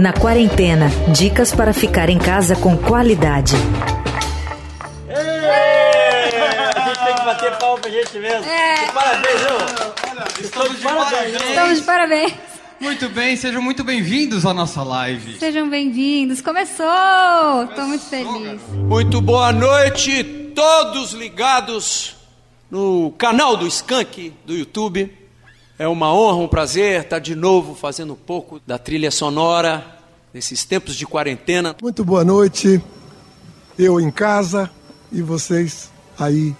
Na 0.00 0.12
quarentena, 0.12 0.88
dicas 1.16 1.52
para 1.54 1.72
ficar 1.72 2.10
em 2.10 2.18
casa 2.18 2.56
com 2.56 2.76
qualidade. 2.76 3.54
A 5.08 6.80
gente 6.88 7.04
tem 7.04 7.14
que 7.14 7.24
bater 7.24 7.56
palma 7.58 7.78
pra 7.78 7.88
gente 7.88 8.18
mesmo. 8.18 8.44
É. 8.50 8.86
Parabéns, 8.92 9.40
viu? 9.40 10.44
Estamos 10.44 10.76
de 10.76 10.82
Parabéns. 10.82 11.10
parabéns. 11.12 11.42
Estamos 11.50 11.78
de 11.78 11.84
parabéns. 11.84 12.32
Muito 12.80 13.08
bem, 13.10 13.36
sejam 13.36 13.62
muito 13.62 13.84
bem-vindos 13.84 14.44
à 14.44 14.52
nossa 14.52 14.82
live. 14.82 15.38
Sejam 15.38 15.70
bem-vindos. 15.70 16.40
Começou! 16.40 17.64
Estou 17.70 17.84
muito 17.86 18.04
feliz. 18.06 18.60
Muito 18.72 19.20
boa 19.20 19.52
noite, 19.52 20.24
todos 20.52 21.12
ligados 21.12 22.16
no 22.68 23.12
canal 23.16 23.56
do 23.56 23.68
Skank 23.68 24.34
do 24.44 24.52
YouTube. 24.52 25.19
É 25.80 25.88
uma 25.88 26.12
honra, 26.12 26.36
um 26.36 26.46
prazer 26.46 27.00
estar 27.00 27.18
de 27.18 27.34
novo 27.34 27.74
fazendo 27.74 28.12
um 28.12 28.16
pouco 28.16 28.60
da 28.66 28.76
trilha 28.76 29.10
sonora 29.10 29.82
nesses 30.30 30.62
tempos 30.62 30.94
de 30.94 31.06
quarentena. 31.06 31.74
Muito 31.80 32.04
boa 32.04 32.22
noite. 32.22 32.82
Eu 33.78 33.98
em 33.98 34.10
casa 34.10 34.68
e 35.10 35.22
vocês 35.22 35.90
aí 36.18 36.54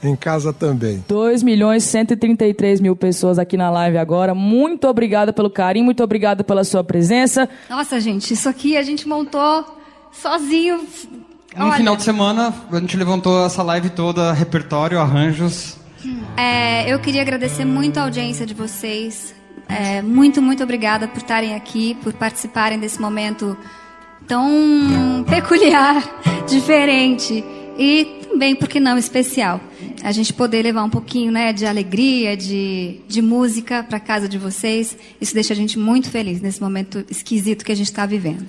em 0.00 0.14
casa 0.14 0.52
também. 0.52 1.04
2 1.08 1.42
milhões 1.42 1.84
e 1.84 1.88
133 1.88 2.80
mil 2.80 2.94
pessoas 2.94 3.40
aqui 3.40 3.56
na 3.56 3.70
live 3.70 3.98
agora. 3.98 4.36
Muito 4.36 4.86
obrigada 4.86 5.32
pelo 5.32 5.50
carinho, 5.50 5.86
muito 5.86 6.04
obrigada 6.04 6.44
pela 6.44 6.62
sua 6.62 6.84
presença. 6.84 7.48
Nossa, 7.68 7.98
gente, 7.98 8.34
isso 8.34 8.48
aqui 8.48 8.76
a 8.76 8.84
gente 8.84 9.08
montou 9.08 9.64
sozinho. 10.12 10.86
No 11.56 11.64
Olha, 11.64 11.76
final 11.76 11.96
de 11.96 12.04
semana, 12.04 12.54
a 12.70 12.78
gente 12.78 12.96
levantou 12.96 13.44
essa 13.44 13.64
live 13.64 13.90
toda, 13.90 14.32
repertório, 14.32 15.00
arranjos. 15.00 15.82
É, 16.36 16.92
eu 16.92 16.98
queria 16.98 17.22
agradecer 17.22 17.64
muito 17.64 17.98
a 17.98 18.02
audiência 18.02 18.44
de 18.44 18.54
vocês. 18.54 19.34
É, 19.68 20.02
muito, 20.02 20.42
muito 20.42 20.62
obrigada 20.62 21.08
por 21.08 21.18
estarem 21.18 21.54
aqui, 21.54 21.96
por 22.02 22.12
participarem 22.12 22.78
desse 22.78 23.00
momento 23.00 23.56
tão 24.26 25.24
peculiar, 25.28 26.02
diferente 26.46 27.44
e 27.78 28.20
também, 28.34 28.54
por 28.54 28.68
que 28.68 28.80
não, 28.80 28.98
especial. 28.98 29.60
A 30.02 30.10
gente 30.10 30.32
poder 30.32 30.62
levar 30.62 30.82
um 30.82 30.90
pouquinho 30.90 31.30
né, 31.30 31.52
de 31.52 31.64
alegria, 31.64 32.36
de, 32.36 33.00
de 33.06 33.22
música 33.22 33.82
para 33.82 34.00
casa 34.00 34.28
de 34.28 34.38
vocês. 34.38 34.96
Isso 35.20 35.32
deixa 35.32 35.52
a 35.52 35.56
gente 35.56 35.78
muito 35.78 36.10
feliz 36.10 36.40
nesse 36.40 36.60
momento 36.60 37.04
esquisito 37.08 37.64
que 37.64 37.70
a 37.70 37.76
gente 37.76 37.86
está 37.86 38.04
vivendo. 38.04 38.46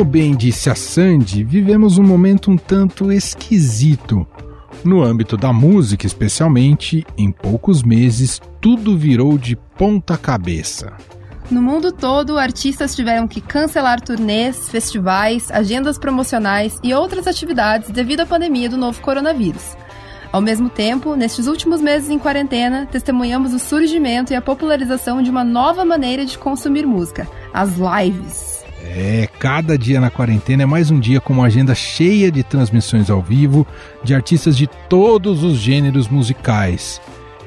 Como 0.00 0.12
bem 0.12 0.34
disse 0.34 0.70
a 0.70 0.74
Sandy, 0.74 1.44
vivemos 1.44 1.98
um 1.98 2.02
momento 2.02 2.50
um 2.50 2.56
tanto 2.56 3.12
esquisito. 3.12 4.26
No 4.82 5.02
âmbito 5.02 5.36
da 5.36 5.52
música, 5.52 6.06
especialmente, 6.06 7.06
em 7.18 7.30
poucos 7.30 7.82
meses, 7.82 8.40
tudo 8.62 8.96
virou 8.96 9.36
de 9.36 9.56
ponta 9.56 10.16
cabeça. 10.16 10.94
No 11.50 11.60
mundo 11.60 11.92
todo, 11.92 12.38
artistas 12.38 12.96
tiveram 12.96 13.28
que 13.28 13.42
cancelar 13.42 14.00
turnês, 14.00 14.70
festivais, 14.70 15.50
agendas 15.50 15.98
promocionais 15.98 16.80
e 16.82 16.94
outras 16.94 17.26
atividades 17.26 17.90
devido 17.90 18.20
à 18.20 18.26
pandemia 18.26 18.70
do 18.70 18.78
novo 18.78 19.02
coronavírus. 19.02 19.76
Ao 20.32 20.40
mesmo 20.40 20.70
tempo, 20.70 21.14
nestes 21.14 21.46
últimos 21.46 21.82
meses 21.82 22.08
em 22.08 22.18
quarentena, 22.18 22.88
testemunhamos 22.90 23.52
o 23.52 23.58
surgimento 23.58 24.32
e 24.32 24.36
a 24.36 24.40
popularização 24.40 25.22
de 25.22 25.28
uma 25.28 25.44
nova 25.44 25.84
maneira 25.84 26.24
de 26.24 26.38
consumir 26.38 26.86
música, 26.86 27.28
as 27.52 27.72
lives. 27.76 28.59
É, 28.82 29.28
cada 29.38 29.76
dia 29.76 30.00
na 30.00 30.10
quarentena 30.10 30.62
é 30.62 30.66
mais 30.66 30.90
um 30.90 30.98
dia 30.98 31.20
com 31.20 31.32
uma 31.32 31.46
agenda 31.46 31.74
cheia 31.74 32.30
de 32.30 32.42
transmissões 32.42 33.10
ao 33.10 33.22
vivo 33.22 33.66
de 34.02 34.14
artistas 34.14 34.56
de 34.56 34.66
todos 34.88 35.44
os 35.44 35.58
gêneros 35.58 36.08
musicais. 36.08 37.00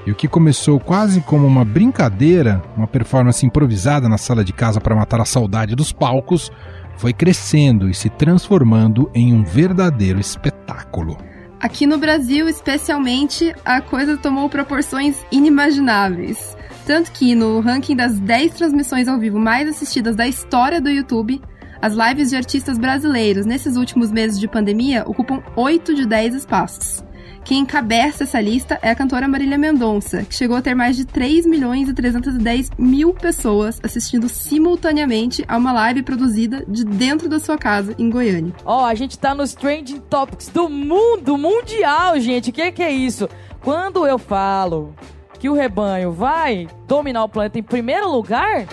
E 0.05 0.11
o 0.11 0.15
que 0.15 0.27
começou 0.27 0.79
quase 0.79 1.21
como 1.21 1.47
uma 1.47 1.63
brincadeira, 1.63 2.61
uma 2.75 2.87
performance 2.87 3.45
improvisada 3.45 4.09
na 4.09 4.17
sala 4.17 4.43
de 4.43 4.51
casa 4.51 4.81
para 4.81 4.95
matar 4.95 5.21
a 5.21 5.25
saudade 5.25 5.75
dos 5.75 5.91
palcos, 5.91 6.51
foi 6.97 7.13
crescendo 7.13 7.89
e 7.89 7.93
se 7.93 8.09
transformando 8.09 9.09
em 9.13 9.33
um 9.33 9.43
verdadeiro 9.43 10.19
espetáculo. 10.19 11.17
Aqui 11.59 11.87
no 11.87 11.97
Brasil, 11.97 12.49
especialmente, 12.49 13.55
a 13.63 13.79
coisa 13.79 14.17
tomou 14.17 14.49
proporções 14.49 15.15
inimagináveis. 15.31 16.57
Tanto 16.85 17.11
que 17.13 17.33
no 17.33 17.61
ranking 17.61 17.95
das 17.95 18.19
10 18.19 18.55
transmissões 18.55 19.07
ao 19.07 19.17
vivo 19.17 19.39
mais 19.39 19.69
assistidas 19.69 20.15
da 20.15 20.27
história 20.27 20.81
do 20.81 20.89
YouTube, 20.89 21.41
as 21.81 21.93
lives 21.93 22.29
de 22.29 22.35
artistas 22.35 22.77
brasileiros 22.77 23.45
nesses 23.45 23.77
últimos 23.77 24.11
meses 24.11 24.37
de 24.37 24.47
pandemia 24.47 25.03
ocupam 25.07 25.41
8 25.55 25.95
de 25.95 26.05
10 26.05 26.35
espaços. 26.35 27.03
Quem 27.45 27.59
encabeça 27.59 28.23
essa 28.23 28.39
lista 28.39 28.79
é 28.81 28.89
a 28.89 28.95
cantora 28.95 29.27
Marília 29.27 29.57
Mendonça, 29.57 30.23
que 30.23 30.35
chegou 30.35 30.55
a 30.55 30.61
ter 30.61 30.73
mais 30.73 30.95
de 30.95 31.05
3 31.05 31.45
milhões 31.45 31.89
e 31.89 31.93
310 31.93 32.71
mil 32.77 33.13
pessoas 33.13 33.79
assistindo 33.83 34.29
simultaneamente 34.29 35.43
a 35.47 35.57
uma 35.57 35.73
live 35.73 36.03
produzida 36.03 36.65
de 36.67 36.85
dentro 36.85 37.27
da 37.27 37.39
sua 37.39 37.57
casa, 37.57 37.93
em 37.97 38.09
Goiânia. 38.09 38.53
Ó, 38.63 38.85
a 38.85 38.95
gente 38.95 39.19
tá 39.19 39.35
nos 39.35 39.53
trending 39.53 39.99
topics 40.09 40.47
do 40.47 40.69
mundo 40.69 41.37
mundial, 41.37 42.17
gente. 42.19 42.49
O 42.49 42.53
que, 42.53 42.71
que 42.71 42.83
é 42.83 42.91
isso? 42.91 43.29
Quando 43.61 44.07
eu 44.07 44.17
falo 44.17 44.95
que 45.43 45.49
o 45.49 45.53
rebanho 45.53 46.09
vai 46.09 46.69
dominar 46.87 47.25
o 47.25 47.27
planeta 47.27 47.59
em 47.59 47.63
primeiro 47.63 48.09
lugar, 48.09 48.65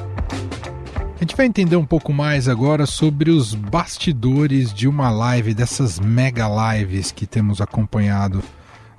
A 1.17 1.19
gente 1.19 1.35
vai 1.37 1.45
entender 1.45 1.75
um 1.75 1.85
pouco 1.85 2.13
mais 2.13 2.49
agora 2.49 2.87
sobre 2.87 3.29
os 3.29 3.57
bastidores 3.57 4.73
de 4.73 4.87
uma 4.87 5.11
live, 5.11 5.53
dessas 5.53 5.99
mega 5.99 6.47
lives 6.73 7.11
que 7.11 7.27
temos 7.27 7.61
acompanhado 7.61 8.41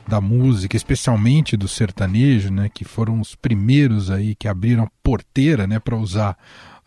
da 0.05 0.19
música, 0.19 0.75
especialmente 0.75 1.55
do 1.55 1.69
sertanejo, 1.69 2.51
né, 2.51 2.67
que 2.67 2.83
foram 2.83 3.21
os 3.21 3.35
primeiros 3.35 4.11
aí 4.11 4.35
que 4.35 4.49
abriram 4.49 4.83
a 4.83 4.91
porteira, 5.01 5.65
né, 5.65 5.79
para 5.79 5.95
usar 5.95 6.37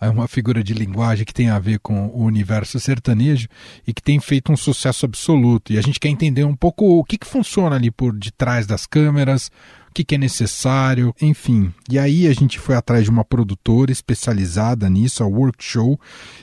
é 0.00 0.09
uma 0.09 0.28
figura 0.28 0.62
de 0.62 0.75
linguagem 0.75 1.25
que 1.25 1.34
tem 1.34 1.49
a 1.49 1.59
ver 1.59 1.78
com 1.78 2.09
o 2.09 2.25
universo 2.25 2.78
sertanejo 2.78 3.49
e 3.87 3.93
que 3.93 4.03
tem 4.03 4.21
feito 4.21 4.53
um 4.53 4.56
sucesso 4.56 5.06
absoluto. 5.06 5.72
E 5.72 5.78
a 5.78 5.81
gente 5.81 6.00
quer 6.00 6.09
entender 6.09 6.44
um 6.44 6.56
pouco 6.56 6.99
o 6.99 7.05
que, 7.05 7.19
que 7.19 7.27
funciona 7.27 7.77
ali 7.77 7.91
por 7.91 8.12
detrás 8.12 8.66
das 8.66 8.87
câmeras, 8.87 9.50
o 9.91 9.94
que, 9.94 10.05
que 10.05 10.16
é 10.16 10.19
necessário, 10.19 11.15
enfim. 11.21 11.72
E 11.88 11.99
aí 11.99 12.27
a 12.27 12.32
gente 12.32 12.59
foi 12.59 12.75
atrás 12.75 13.05
de 13.05 13.10
uma 13.10 13.25
produtora 13.25 13.93
especializada 13.93 14.91
nisso, 14.91 15.22
a 15.22 15.27
Workshow, 15.27 15.99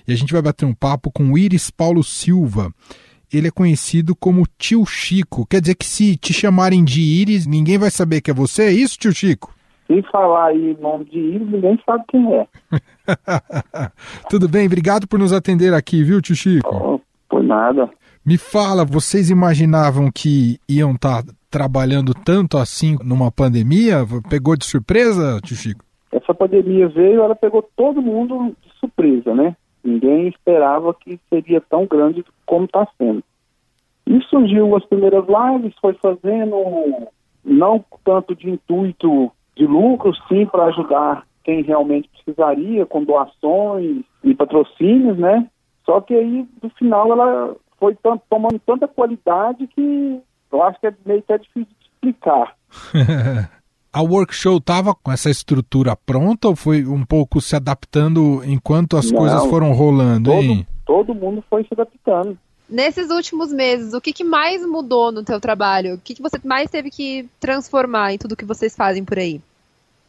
e 0.07 0.13
a 0.13 0.15
gente 0.15 0.33
vai 0.33 0.41
bater 0.41 0.65
um 0.65 0.73
papo 0.73 1.11
com 1.11 1.31
o 1.31 1.37
Iris 1.37 1.69
Paulo 1.69 2.03
Silva. 2.03 2.73
Ele 3.31 3.47
é 3.47 3.51
conhecido 3.51 4.15
como 4.15 4.47
Tio 4.57 4.85
Chico. 4.85 5.45
Quer 5.45 5.61
dizer 5.61 5.75
que 5.75 5.85
se 5.85 6.17
te 6.17 6.33
chamarem 6.33 6.83
de 6.83 7.01
Iris, 7.01 7.45
ninguém 7.45 7.77
vai 7.77 7.89
saber 7.89 8.21
que 8.21 8.31
é 8.31 8.33
você, 8.33 8.63
é 8.63 8.73
isso, 8.73 8.97
Tio 8.97 9.13
Chico? 9.13 9.53
Se 9.91 10.01
falar 10.03 10.47
aí 10.47 10.77
nome 10.79 11.03
de 11.03 11.19
Iris, 11.19 11.51
ninguém 11.51 11.77
sabe 11.85 12.05
quem 12.07 12.33
é. 12.33 12.47
Tudo 14.29 14.47
bem, 14.47 14.65
obrigado 14.65 15.05
por 15.05 15.19
nos 15.19 15.33
atender 15.33 15.73
aqui, 15.73 16.01
viu, 16.01 16.21
Tio 16.21 16.33
Chico? 16.33 16.73
Oh, 16.73 17.01
por 17.27 17.43
nada. 17.43 17.89
Me 18.25 18.37
fala, 18.37 18.85
vocês 18.85 19.29
imaginavam 19.29 20.09
que 20.09 20.57
iam 20.69 20.93
estar 20.93 21.23
trabalhando 21.49 22.13
tanto 22.13 22.57
assim 22.57 22.97
numa 23.03 23.29
pandemia? 23.29 24.05
Pegou 24.29 24.55
de 24.55 24.63
surpresa, 24.63 25.41
Tio 25.43 25.57
Chico? 25.57 25.83
Essa 26.09 26.33
pandemia 26.33 26.87
veio, 26.87 27.21
ela 27.21 27.35
pegou 27.35 27.61
todo 27.75 28.01
mundo 28.01 28.55
de 28.61 28.71
surpresa, 28.79 29.35
né? 29.35 29.57
Ninguém 29.83 30.29
esperava 30.29 30.93
que 30.93 31.19
seria 31.29 31.59
tão 31.59 31.85
grande 31.85 32.23
como 32.45 32.63
está 32.63 32.87
sendo. 32.97 33.21
E 34.07 34.21
surgiu 34.29 34.73
as 34.73 34.85
primeiras 34.85 35.25
lives, 35.27 35.75
foi 35.81 35.95
fazendo 35.95 36.55
não 37.43 37.83
tanto 38.05 38.33
de 38.33 38.49
intuito 38.49 39.31
de 39.55 39.65
lucro, 39.65 40.13
sim, 40.27 40.45
para 40.45 40.65
ajudar 40.65 41.25
quem 41.43 41.63
realmente 41.63 42.09
precisaria, 42.09 42.85
com 42.85 43.03
doações 43.03 44.03
e 44.23 44.35
patrocínios, 44.35 45.17
né? 45.17 45.47
Só 45.85 45.99
que 46.01 46.13
aí, 46.13 46.45
no 46.61 46.69
final, 46.71 47.11
ela 47.11 47.55
foi 47.79 47.95
tanto, 47.95 48.23
tomando 48.29 48.59
tanta 48.59 48.87
qualidade 48.87 49.67
que 49.67 50.21
eu 50.51 50.63
acho 50.63 50.79
que 50.79 50.87
é 50.87 50.93
meio 51.05 51.19
até 51.19 51.37
difícil 51.37 51.73
de 51.79 51.85
explicar. 51.85 52.55
A 53.93 54.01
workshop 54.01 54.59
estava 54.59 54.95
com 54.95 55.11
essa 55.11 55.29
estrutura 55.29 55.97
pronta 55.97 56.47
ou 56.47 56.55
foi 56.55 56.85
um 56.85 57.03
pouco 57.03 57.41
se 57.41 57.57
adaptando 57.57 58.41
enquanto 58.45 58.95
as 58.95 59.11
Não, 59.11 59.19
coisas 59.19 59.45
foram 59.47 59.73
rolando, 59.73 60.31
hein? 60.31 60.65
Todo, 60.85 61.07
todo 61.07 61.19
mundo 61.19 61.43
foi 61.49 61.63
se 61.63 61.73
adaptando. 61.73 62.37
Nesses 62.71 63.11
últimos 63.11 63.51
meses, 63.51 63.93
o 63.93 63.99
que, 63.99 64.13
que 64.13 64.23
mais 64.23 64.65
mudou 64.65 65.11
no 65.11 65.25
teu 65.25 65.41
trabalho? 65.41 65.95
O 65.95 65.97
que, 65.97 66.15
que 66.15 66.21
você 66.21 66.39
mais 66.41 66.71
teve 66.71 66.89
que 66.89 67.27
transformar 67.37 68.13
em 68.13 68.17
tudo 68.17 68.33
que 68.33 68.45
vocês 68.45 68.73
fazem 68.73 69.03
por 69.03 69.19
aí? 69.19 69.41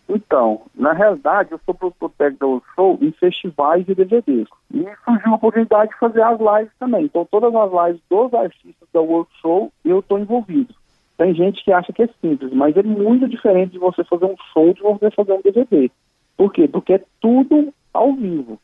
Então, 0.08 0.62
na 0.72 0.92
realidade, 0.92 1.50
eu 1.50 1.60
sou 1.64 1.74
produtor 1.74 2.12
técnico 2.16 2.60
da 2.60 2.74
show 2.74 2.96
em 3.02 3.10
festivais 3.10 3.84
e 3.88 3.94
DVDs. 3.96 4.46
E 4.72 4.84
surgiu 5.04 5.32
a 5.32 5.34
oportunidade 5.34 5.90
de 5.90 5.98
fazer 5.98 6.22
as 6.22 6.38
lives 6.38 6.72
também. 6.78 7.06
Então, 7.06 7.26
todas 7.28 7.52
as 7.52 7.70
lives 7.72 8.02
dos 8.08 8.32
artistas 8.32 8.88
da 8.92 9.00
World 9.00 9.28
Show, 9.40 9.72
eu 9.84 9.98
estou 9.98 10.20
envolvido. 10.20 10.72
Tem 11.18 11.34
gente 11.34 11.64
que 11.64 11.72
acha 11.72 11.92
que 11.92 12.04
é 12.04 12.08
simples, 12.20 12.52
mas 12.52 12.76
é 12.76 12.82
muito 12.84 13.28
diferente 13.28 13.72
de 13.72 13.78
você 13.78 14.04
fazer 14.04 14.26
um 14.26 14.36
show 14.52 14.72
de 14.72 14.82
você 14.82 15.10
fazer 15.10 15.32
um 15.32 15.42
DVD. 15.42 15.90
Por 16.36 16.52
quê? 16.52 16.68
Porque 16.68 16.92
é 16.92 17.04
tudo 17.20 17.74
ao 17.92 18.14
vivo. 18.14 18.56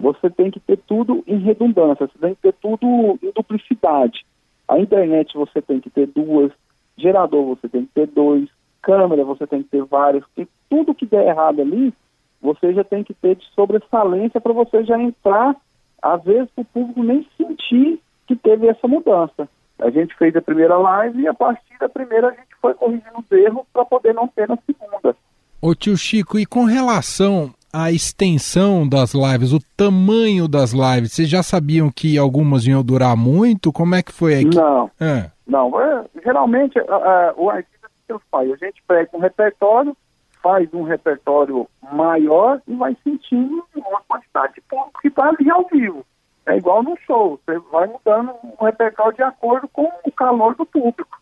Você 0.00 0.30
tem 0.30 0.50
que 0.50 0.58
ter 0.58 0.78
tudo 0.78 1.22
em 1.26 1.38
redundância, 1.38 2.06
você 2.06 2.18
tem 2.18 2.34
que 2.34 2.40
ter 2.40 2.54
tudo 2.54 3.18
em 3.22 3.30
duplicidade. 3.34 4.24
A 4.66 4.78
internet 4.78 5.36
você 5.36 5.60
tem 5.60 5.78
que 5.78 5.90
ter 5.90 6.06
duas, 6.06 6.50
gerador 6.96 7.44
você 7.44 7.68
tem 7.68 7.84
que 7.84 7.92
ter 7.92 8.06
dois, 8.06 8.48
câmera 8.80 9.24
você 9.24 9.46
tem 9.46 9.62
que 9.62 9.68
ter 9.68 9.84
várias, 9.84 10.24
porque 10.24 10.48
tudo 10.70 10.94
que 10.94 11.04
der 11.04 11.26
errado 11.26 11.60
ali, 11.60 11.92
você 12.40 12.72
já 12.72 12.82
tem 12.82 13.04
que 13.04 13.12
ter 13.12 13.36
de 13.36 13.44
sobressalência 13.54 14.40
para 14.40 14.54
você 14.54 14.82
já 14.84 14.98
entrar, 14.98 15.54
às 16.00 16.24
vezes 16.24 16.48
o 16.56 16.64
público 16.64 17.02
nem 17.02 17.26
sentir 17.36 18.00
que 18.26 18.34
teve 18.34 18.68
essa 18.68 18.88
mudança. 18.88 19.46
A 19.78 19.90
gente 19.90 20.14
fez 20.16 20.34
a 20.34 20.40
primeira 20.40 20.78
live 20.78 21.20
e 21.20 21.28
a 21.28 21.34
partir 21.34 21.78
da 21.78 21.90
primeira 21.90 22.28
a 22.28 22.30
gente 22.30 22.56
foi 22.60 22.72
corrigindo 22.72 23.18
os 23.18 23.32
erros 23.32 23.66
para 23.70 23.84
poder 23.84 24.14
não 24.14 24.26
ter 24.28 24.48
na 24.48 24.56
segunda. 24.66 25.14
Ô 25.60 25.74
tio 25.74 25.94
Chico, 25.96 26.38
e 26.38 26.46
com 26.46 26.64
relação 26.64 27.52
à 27.72 27.90
extensão 27.90 28.88
das 28.88 29.14
lives, 29.14 29.52
o 29.52 29.60
tamanho 29.76 30.48
das 30.48 30.72
lives, 30.72 31.12
vocês 31.12 31.28
já 31.28 31.42
sabiam 31.42 31.90
que 31.90 32.18
algumas 32.18 32.66
iam 32.66 32.82
durar 32.82 33.16
muito? 33.16 33.72
Como 33.72 33.94
é 33.94 34.02
que 34.02 34.12
foi 34.12 34.34
aqui? 34.40 34.56
Não, 34.56 34.90
É. 35.00 35.30
não. 35.46 35.80
é, 35.80 36.04
geralmente 36.24 36.78
a- 36.78 36.82
a- 36.82 37.34
o 37.36 37.48
artista 37.50 37.88
que 38.08 38.14
faz, 38.30 38.50
a 38.52 38.56
gente 38.56 38.82
pega 38.88 39.08
um 39.14 39.20
repertório, 39.20 39.96
faz 40.42 40.68
um 40.74 40.82
repertório 40.82 41.66
maior 41.92 42.60
e 42.66 42.74
vai 42.74 42.96
sentindo 43.04 43.62
uma 43.76 44.00
quantidade 44.08 44.54
de 44.54 44.60
público 44.62 45.00
que 45.02 45.08
está 45.08 45.28
ali 45.28 45.50
ao 45.50 45.66
vivo. 45.70 46.04
É 46.46 46.56
igual 46.56 46.82
no 46.82 46.96
show, 47.06 47.38
você 47.46 47.58
vai 47.70 47.86
mudando 47.86 48.32
o 48.58 48.64
repertório 48.64 49.14
de 49.14 49.22
acordo 49.22 49.68
com 49.68 49.88
o 50.04 50.10
calor 50.10 50.54
do 50.56 50.64
público. 50.66 51.19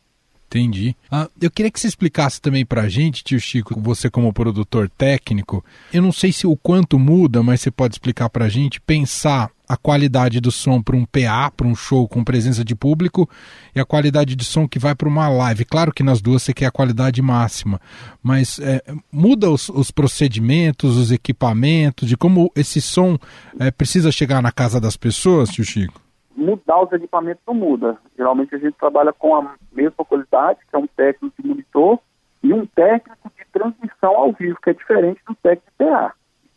Entendi. 0.49 0.97
Ah, 1.11 1.29
eu 1.39 1.51
queria 1.51 1.71
que 1.71 1.79
você 1.79 1.87
explicasse 1.87 2.41
também 2.41 2.65
pra 2.65 2.89
gente, 2.89 3.23
tio 3.23 3.39
Chico, 3.39 3.79
você 3.79 4.09
como 4.09 4.33
produtor 4.33 4.89
técnico, 4.89 5.63
eu 5.93 6.01
não 6.01 6.11
sei 6.11 6.33
se 6.33 6.47
o 6.47 6.57
quanto 6.57 6.99
muda, 6.99 7.43
mas 7.43 7.61
você 7.61 7.71
pode 7.71 7.95
explicar 7.95 8.31
pra 8.31 8.49
gente, 8.49 8.81
pensar 8.81 9.51
a 9.69 9.77
qualidade 9.77 10.41
do 10.41 10.51
som 10.51 10.81
para 10.81 10.97
um 10.97 11.05
PA, 11.05 11.51
para 11.55 11.67
um 11.67 11.75
show 11.77 12.09
com 12.09 12.25
presença 12.25 12.65
de 12.65 12.75
público, 12.75 13.29
e 13.75 13.81
a 13.81 13.85
qualidade 13.85 14.35
de 14.35 14.43
som 14.43 14.67
que 14.67 14.79
vai 14.79 14.95
para 14.95 15.07
uma 15.09 15.29
live. 15.29 15.67
Claro 15.67 15.93
que 15.93 16.03
nas 16.03 16.23
duas 16.23 16.43
você 16.43 16.55
quer 16.55 16.67
a 16.67 16.71
qualidade 16.71 17.21
máxima, 17.21 17.79
mas 18.23 18.59
é, 18.59 18.83
muda 19.13 19.51
os, 19.51 19.69
os 19.69 19.91
procedimentos, 19.91 20.97
os 20.97 21.13
equipamentos, 21.13 22.09
de 22.09 22.17
como 22.17 22.51
esse 22.57 22.81
som 22.81 23.19
é, 23.61 23.71
precisa 23.71 24.11
chegar 24.11 24.41
na 24.41 24.51
casa 24.51 24.81
das 24.81 24.97
pessoas, 24.97 25.51
tio 25.51 25.65
Chico? 25.65 26.08
Mudar 26.41 26.81
os 26.85 26.93
equipamentos 26.93 27.43
não 27.47 27.55
muda. 27.55 27.99
Geralmente 28.17 28.55
a 28.55 28.59
gente 28.59 28.75
trabalha 28.79 29.13
com 29.13 29.35
a 29.35 29.55
mesma 29.73 30.05
qualidade, 30.05 30.61
que 30.71 30.77
é 30.77 30.79
um 30.79 30.87
técnico 30.87 31.35
de 31.43 31.49
monitor, 31.49 31.99
e 32.43 32.53
um 32.53 32.65
técnico 32.65 33.31
de 33.37 33.45
transmissão 33.53 34.15
ao 34.17 34.33
vivo, 34.33 34.57
que 34.63 34.71
é 34.71 34.73
diferente 34.75 35.21
do 35.27 35.35
técnico 35.35 35.67
de 35.79 35.85
PA. 35.85 36.13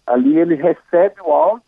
Ali 0.05 0.37
ele 0.37 0.53
recebe 0.55 1.15
o 1.25 1.31
áudio, 1.31 1.63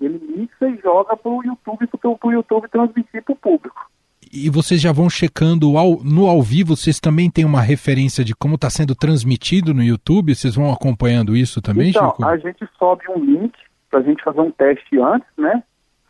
ele 0.00 0.20
mixa 0.36 0.68
e 0.68 0.80
joga 0.80 1.16
para 1.16 1.30
o 1.32 1.42
YouTube, 1.44 1.86
para 1.88 2.28
o 2.28 2.32
YouTube 2.32 2.68
transmitir 2.68 3.22
para 3.24 3.32
o 3.32 3.36
público. 3.36 3.90
E 4.32 4.48
vocês 4.48 4.80
já 4.80 4.92
vão 4.92 5.10
checando 5.10 5.76
ao- 5.76 6.02
no 6.04 6.26
ao 6.28 6.40
vivo, 6.42 6.76
vocês 6.76 7.00
também 7.00 7.28
têm 7.28 7.44
uma 7.44 7.60
referência 7.60 8.24
de 8.24 8.34
como 8.34 8.54
está 8.54 8.70
sendo 8.70 8.94
transmitido 8.94 9.74
no 9.74 9.82
YouTube? 9.82 10.34
Vocês 10.34 10.54
vão 10.54 10.72
acompanhando 10.72 11.36
isso 11.36 11.60
também, 11.60 11.90
então, 11.90 12.10
Chico? 12.10 12.24
a 12.24 12.36
gente 12.36 12.64
sobe 12.78 13.02
um 13.10 13.18
link 13.22 13.52
para 13.90 13.98
a 13.98 14.02
gente 14.02 14.22
fazer 14.22 14.40
um 14.40 14.50
teste 14.52 14.98
antes, 15.00 15.28
né? 15.36 15.62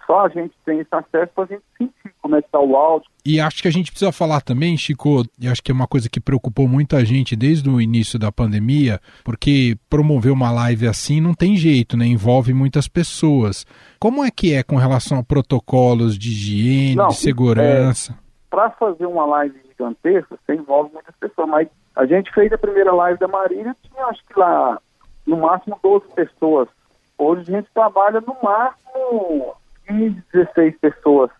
Só 0.06 0.26
a 0.26 0.28
gente 0.28 0.54
tem 0.64 0.80
esse 0.80 0.94
acesso 0.94 1.32
para 1.34 1.44
a 1.44 1.46
gente 1.46 1.62
sentir 1.78 2.14
como 2.20 2.36
é 2.36 2.42
que 2.42 2.48
está 2.48 2.60
o 2.60 2.76
áudio. 2.76 3.08
E 3.24 3.40
acho 3.40 3.62
que 3.62 3.68
a 3.68 3.72
gente 3.72 3.90
precisa 3.90 4.12
falar 4.12 4.40
também, 4.40 4.76
Chico, 4.76 5.22
e 5.38 5.48
acho 5.48 5.62
que 5.62 5.70
é 5.70 5.74
uma 5.74 5.86
coisa 5.86 6.08
que 6.08 6.20
preocupou 6.20 6.66
muita 6.68 7.04
gente 7.04 7.36
desde 7.36 7.68
o 7.68 7.80
início 7.80 8.18
da 8.18 8.32
pandemia, 8.32 9.00
porque 9.24 9.76
promover 9.88 10.32
uma 10.32 10.50
live 10.50 10.88
assim 10.88 11.20
não 11.20 11.34
tem 11.34 11.56
jeito, 11.56 11.96
né? 11.96 12.04
Envolve 12.06 12.52
muitas 12.52 12.88
pessoas. 12.88 13.64
Como 13.98 14.24
é 14.24 14.30
que 14.30 14.54
é 14.54 14.62
com 14.62 14.76
relação 14.76 15.18
a 15.18 15.24
protocolos 15.24 16.18
de 16.18 16.30
higiene, 16.30 16.96
Não, 16.96 17.08
de 17.08 17.16
segurança? 17.16 18.18
Para 18.50 18.70
fazer 18.70 19.06
uma 19.06 19.24
live 19.24 19.58
gigantesca, 19.68 20.36
você 20.44 20.54
envolve 20.54 20.92
muitas 20.92 21.14
pessoas, 21.16 21.48
mas 21.48 21.68
a 21.94 22.06
gente 22.06 22.32
fez 22.32 22.52
a 22.52 22.58
primeira 22.58 22.92
live 22.92 23.18
da 23.18 23.28
Marília, 23.28 23.76
tinha 23.82 24.06
acho 24.06 24.20
que 24.26 24.38
lá 24.38 24.80
no 25.26 25.38
máximo 25.38 25.78
12 25.82 26.06
pessoas. 26.14 26.68
Hoje 27.16 27.42
a 27.52 27.56
gente 27.56 27.68
trabalha 27.72 28.20
no 28.20 28.36
máximo 28.42 29.54
15, 29.86 30.22
16 30.32 30.78
pessoas. 30.78 31.30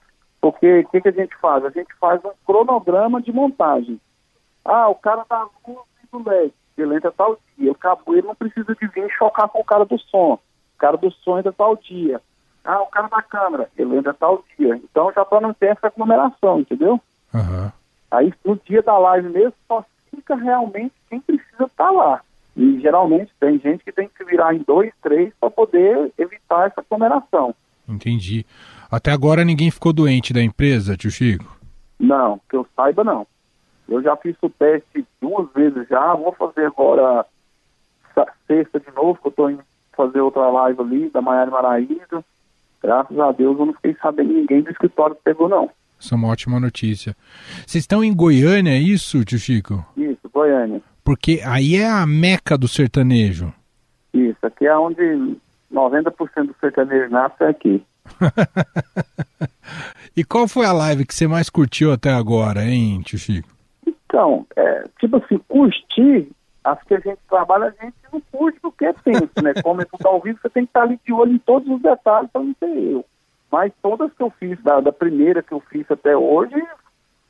Porque 0.41 0.81
o 0.81 0.89
que, 0.89 1.00
que 1.00 1.09
a 1.09 1.12
gente 1.12 1.37
faz? 1.37 1.65
A 1.65 1.71
gente 1.71 1.94
faz 2.00 2.21
um 2.25 2.33
cronograma 2.44 3.23
de 3.23 3.33
montagem. 3.33 4.00
Ah, 4.65 4.89
o 4.89 4.94
cara 4.94 5.25
da 5.29 5.47
luz 5.67 5.87
e 6.03 6.06
do 6.11 6.29
LED, 6.29 6.53
ele 6.77 6.97
entra 6.97 7.12
tal 7.12 7.39
dia. 7.56 7.71
O 7.71 7.77
cabo, 7.77 8.15
ele 8.15 8.27
não 8.27 8.35
precisa 8.35 8.75
de 8.75 8.87
vir 8.89 9.11
chocar 9.11 9.49
com 9.49 9.61
o 9.61 9.65
cara 9.65 9.85
do 9.85 9.99
som. 9.99 10.35
O 10.35 10.79
cara 10.79 10.97
do 10.97 11.11
som 11.11 11.39
entra 11.39 11.53
tal 11.53 11.77
dia. 11.77 12.21
Ah, 12.65 12.81
o 12.83 12.87
cara 12.87 13.09
da 13.09 13.23
câmera, 13.23 13.69
ele 13.77 13.97
entra 13.97 14.15
tal 14.15 14.44
dia. 14.59 14.77
Então 14.77 15.12
já 15.12 15.25
para 15.25 15.41
não 15.41 15.55
ter 15.55 15.67
essa 15.67 15.89
aglomeração, 15.89 16.61
entendeu? 16.61 17.00
Aham. 17.35 17.73
Aí 18.11 18.33
no 18.44 18.56
dia 18.56 18.83
da 18.83 18.99
live 18.99 19.29
mesmo 19.29 19.55
só 19.67 19.85
fica 20.11 20.35
realmente 20.35 20.94
quem 21.09 21.21
precisa 21.21 21.65
estar 21.65 21.91
lá. 21.91 22.21
E 22.56 22.81
geralmente 22.81 23.33
tem 23.41 23.59
gente 23.59 23.83
que 23.83 23.93
tem 23.93 24.09
que 24.09 24.25
virar 24.25 24.55
em 24.55 24.59
dois, 24.59 24.93
três 25.03 25.33
para 25.41 25.50
poder 25.50 26.12
evitar 26.19 26.67
essa 26.67 26.81
aglomeração. 26.81 27.55
Entendi. 27.88 28.46
Até 28.90 29.11
agora 29.11 29.44
ninguém 29.44 29.70
ficou 29.70 29.93
doente 29.93 30.32
da 30.32 30.43
empresa, 30.43 30.96
tio 30.96 31.11
Chico? 31.11 31.56
Não, 31.99 32.40
que 32.49 32.56
eu 32.56 32.67
saiba 32.76 33.05
não. 33.05 33.26
Eu 33.88 34.02
já 34.02 34.17
fiz 34.17 34.37
o 34.43 34.49
teste 34.49 35.05
duas 35.20 35.50
vezes 35.52 35.87
já, 35.88 36.14
vou 36.14 36.32
fazer 36.32 36.67
agora 36.67 37.26
sexta 38.46 38.81
de 38.81 38.90
novo, 38.94 39.19
que 39.20 39.26
eu 39.26 39.31
estou 39.31 39.50
indo 39.50 39.62
fazer 39.96 40.20
outra 40.20 40.49
live 40.50 40.81
ali 40.81 41.11
da 41.11 41.20
Maiara 41.20 41.50
Maraíza. 41.50 42.25
Graças 42.82 43.19
a 43.19 43.32
Deus 43.32 43.58
eu 43.58 43.67
não 43.67 43.75
fiquei 43.75 43.96
sabendo 44.00 44.32
ninguém 44.32 44.62
do 44.62 44.70
escritório 44.70 45.14
que 45.14 45.23
pegou 45.23 45.49
não. 45.49 45.70
Isso 45.99 46.14
é 46.14 46.17
uma 46.17 46.29
ótima 46.29 46.58
notícia. 46.58 47.14
Vocês 47.64 47.82
estão 47.82 48.02
em 48.02 48.14
Goiânia, 48.14 48.73
é 48.73 48.79
isso, 48.79 49.25
tio 49.25 49.38
Chico? 49.38 49.87
Isso, 49.96 50.29
Goiânia. 50.32 50.82
Porque 51.05 51.40
aí 51.44 51.76
é 51.76 51.88
a 51.88 52.06
meca 52.06 52.58
do 52.58 52.67
sertanejo. 52.67 53.52
Isso, 54.12 54.38
aqui 54.43 54.67
é 54.67 54.76
onde 54.76 55.37
90% 55.72 56.46
do 56.46 56.56
sertanejo 56.60 57.10
nasce 57.10 57.42
é 57.42 57.48
aqui. 57.48 57.84
E 60.16 60.22
qual 60.24 60.46
foi 60.46 60.66
a 60.66 60.72
live 60.72 61.06
que 61.06 61.14
você 61.14 61.26
mais 61.26 61.48
curtiu 61.48 61.90
até 61.90 62.10
agora, 62.10 62.62
hein, 62.64 63.00
tio 63.00 63.19
Chico? 63.19 63.48
Então, 63.86 64.46
é, 64.54 64.84
tipo 65.00 65.16
assim, 65.16 65.38
curtir, 65.48 66.28
as 66.62 66.82
que 66.82 66.94
a 66.94 67.00
gente 67.00 67.19
trabalha, 67.28 67.66
a 67.66 67.84
gente 67.84 67.94
não 68.12 68.20
curte 68.30 68.60
porque 68.60 68.84
é 68.84 68.92
tenso, 68.92 69.30
né? 69.42 69.54
Como 69.62 69.80
é 69.80 69.86
tudo 69.86 70.06
ao 70.06 70.20
vivo, 70.20 70.38
você 70.40 70.50
tem 70.50 70.64
que 70.64 70.70
estar 70.70 70.82
ali 70.82 71.00
de 71.04 71.12
olho 71.12 71.32
em 71.32 71.38
todos 71.38 71.66
os 71.69 71.80
detalhes 71.80 72.30
para 72.30 72.42
não 72.42 72.54
ser 72.58 72.76
eu. 72.76 73.04
Mas 73.50 73.72
todas 73.82 74.12
que 74.12 74.22
eu 74.22 74.30
fiz, 74.38 74.62
da, 74.62 74.80
da 74.80 74.92
primeira 74.92 75.42
que 75.42 75.52
eu 75.52 75.60
fiz 75.60 75.90
até 75.90 76.14
hoje, 76.14 76.62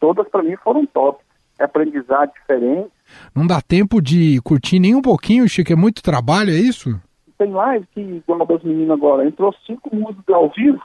todas 0.00 0.28
para 0.28 0.42
mim 0.42 0.56
foram 0.56 0.84
top. 0.84 1.22
É 1.58 1.64
aprendizado 1.64 2.32
diferente. 2.32 2.90
Não 3.32 3.46
dá 3.46 3.61
tempo 3.61 4.02
de 4.02 4.40
curtir 4.42 4.80
nem 4.80 4.96
um 4.96 5.02
pouquinho, 5.02 5.49
Chico? 5.49 5.72
É 5.72 5.76
muito 5.76 6.02
trabalho, 6.02 6.50
é 6.50 6.56
isso? 6.56 7.00
Tem 7.38 7.50
live 7.50 7.86
que, 7.94 8.00
igual 8.00 8.42
a 8.42 8.44
das 8.44 8.62
meninas 8.62 8.96
agora, 8.96 9.26
entrou 9.26 9.54
cinco 9.66 9.94
músicas 9.94 10.34
ao 10.34 10.48
vivo. 10.50 10.82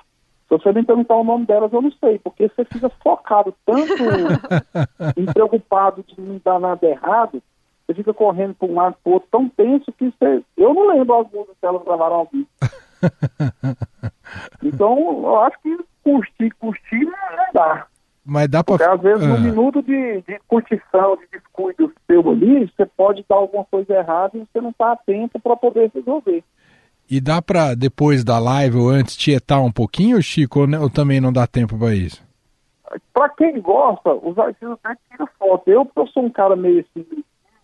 Se 0.48 0.58
você 0.58 0.72
me 0.72 0.84
perguntar 0.84 1.16
o 1.16 1.24
nome 1.24 1.46
delas, 1.46 1.72
eu 1.74 1.82
não 1.82 1.92
sei, 1.92 2.20
porque 2.20 2.48
você 2.48 2.64
fica 2.66 2.90
focado 3.04 3.54
tanto 3.66 3.94
e 5.18 5.26
preocupado 5.34 6.04
de 6.08 6.20
não 6.22 6.40
dar 6.44 6.60
nada 6.60 6.88
errado, 6.88 7.44
você 7.86 7.94
fica 7.94 8.14
correndo 8.14 8.56
para 8.56 8.68
um 8.68 8.76
lado 8.76 8.96
para 9.04 9.14
outro 9.14 9.28
tão 9.30 9.50
tenso 9.50 9.92
que 9.92 10.10
você... 10.10 10.42
eu 10.56 10.74
não 10.74 10.88
lembro 10.88 11.20
as 11.20 11.32
músicas 11.32 11.56
que 11.60 11.66
elas 11.66 11.84
gravaram 11.84 12.16
ao 12.16 12.30
vivo. 12.32 12.48
então, 14.64 14.98
eu 14.98 15.40
acho 15.42 15.58
que 15.62 15.78
curtir, 16.04 16.52
curtir 16.60 17.06
não 17.06 17.54
dá. 17.54 17.88
Mas 18.28 18.50
dá 18.50 18.62
pra... 18.64 18.78
Porque 18.78 18.92
às 18.92 19.02
vezes, 19.02 19.24
Ah. 19.24 19.28
num 19.30 19.40
minuto 19.40 19.82
de, 19.82 20.22
de 20.22 20.40
curtição, 20.48 21.16
de 21.16 21.28
descuido 21.32 21.92
seu 22.06 22.30
ali, 22.30 22.70
você 22.76 22.86
pode 22.86 23.26
dar 23.28 23.38
alguma 23.38 23.64
coisa 23.64 23.94
errada 23.94 24.38
e 24.38 24.40
você 24.46 24.60
não 24.60 24.72
está 24.72 24.92
atento 24.92 25.40
para 25.40 25.56
poder 25.56 25.90
resolver. 25.96 26.44
E 27.10 27.22
dá 27.22 27.42
pra, 27.42 27.74
depois 27.74 28.26
da 28.26 28.38
live 28.38 28.78
ou 28.78 28.90
antes, 28.90 29.16
tietar 29.16 29.62
um 29.62 29.72
pouquinho, 29.72 30.22
Chico? 30.22 30.60
Ou, 30.60 30.82
ou 30.82 30.90
também 30.90 31.22
não 31.22 31.32
dá 31.32 31.48
tempo 31.48 31.78
pra 31.80 31.94
isso? 31.96 32.22
Para 33.14 33.30
quem 33.30 33.62
gosta, 33.62 34.14
os 34.14 34.38
artistas 34.38 34.78
até 34.84 34.98
tiram 35.10 35.28
foto. 35.40 35.70
Eu, 35.70 35.86
porque 35.86 36.00
eu 36.02 36.08
sou 36.08 36.24
um 36.24 36.30
cara 36.30 36.56
meio 36.56 36.82
assim, 36.82 37.06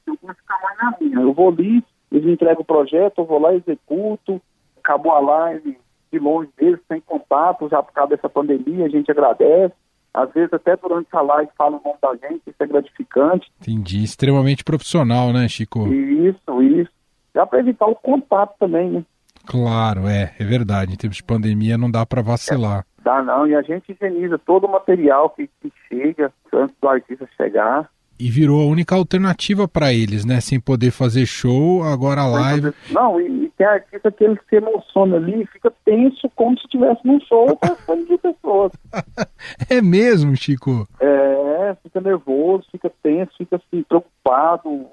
eu 0.07 0.17
vou 0.21 0.33
ficar 0.33 0.57
mais 0.61 0.77
na 0.77 0.97
minha. 0.99 1.19
Eu 1.19 1.33
vou 1.33 1.49
ali, 1.49 1.83
eles 2.11 2.25
entregam 2.33 2.61
o 2.61 2.65
projeto, 2.65 3.19
eu 3.19 3.25
vou 3.25 3.39
lá, 3.39 3.53
executo, 3.53 4.41
acabou 4.77 5.11
a 5.11 5.19
live 5.19 5.77
de 6.11 6.19
longe 6.19 6.49
deles, 6.57 6.79
sem 6.87 7.01
contato, 7.01 7.67
já 7.69 7.81
por 7.81 7.91
causa 7.91 8.15
dessa 8.15 8.29
pandemia, 8.29 8.85
a 8.85 8.89
gente 8.89 9.09
agradece. 9.11 9.73
Às 10.13 10.31
vezes 10.31 10.53
até 10.53 10.77
durante 10.77 11.07
a 11.11 11.21
live 11.21 11.51
fala 11.57 11.77
o 11.77 11.81
nome 11.83 11.97
da 12.01 12.27
gente, 12.27 12.41
isso 12.45 12.61
é 12.61 12.67
gratificante. 12.67 13.51
Entendi. 13.61 14.03
Extremamente 14.03 14.63
profissional, 14.63 15.33
né, 15.33 15.47
Chico? 15.47 15.87
Isso, 15.87 16.61
isso. 16.61 16.91
Já 17.33 17.45
para 17.45 17.59
evitar 17.59 17.87
o 17.87 17.95
contato 17.95 18.55
também, 18.59 18.91
né? 18.91 19.03
Claro, 19.45 20.07
é, 20.07 20.33
é 20.39 20.43
verdade. 20.43 20.93
Em 20.93 20.97
tempos 20.97 21.17
de 21.17 21.23
pandemia 21.23 21.77
não 21.77 21.89
dá 21.89 22.05
pra 22.05 22.21
vacilar. 22.21 22.85
Dá 23.03 23.21
não, 23.21 23.45
e 23.45 23.55
a 23.55 23.61
gente 23.61 23.91
higieniza 23.91 24.37
todo 24.37 24.65
o 24.65 24.71
material 24.71 25.29
que, 25.31 25.49
que 25.61 25.71
chega 25.89 26.31
antes 26.53 26.75
do 26.79 26.87
artista 26.87 27.27
chegar. 27.35 27.89
E 28.23 28.29
virou 28.29 28.61
a 28.61 28.65
única 28.65 28.95
alternativa 28.95 29.67
para 29.67 29.91
eles, 29.91 30.23
né? 30.23 30.39
Sem 30.39 30.57
poder 30.57 30.91
fazer 30.91 31.25
show, 31.25 31.83
agora 31.83 32.21
a 32.21 32.27
live. 32.27 32.73
Não, 32.89 33.19
e, 33.19 33.25
e 33.25 33.49
tem 33.57 33.67
artista 33.67 34.09
que 34.09 34.23
ele 34.23 34.39
se 34.49 34.55
emociona 34.55 35.17
ali 35.17 35.41
e 35.41 35.45
fica 35.47 35.69
tenso 35.83 36.29
como 36.33 36.57
se 36.57 36.63
estivesse 36.63 37.05
num 37.05 37.19
show 37.19 37.59
com 37.85 38.05
de 38.05 38.17
pessoas. 38.17 38.71
é 39.69 39.81
mesmo, 39.81 40.33
Chico? 40.37 40.87
É, 41.01 41.75
fica 41.83 41.99
nervoso, 41.99 42.65
fica 42.71 42.89
tenso, 43.03 43.33
fica 43.37 43.57
assim, 43.57 43.83
preocupado, 43.83 44.85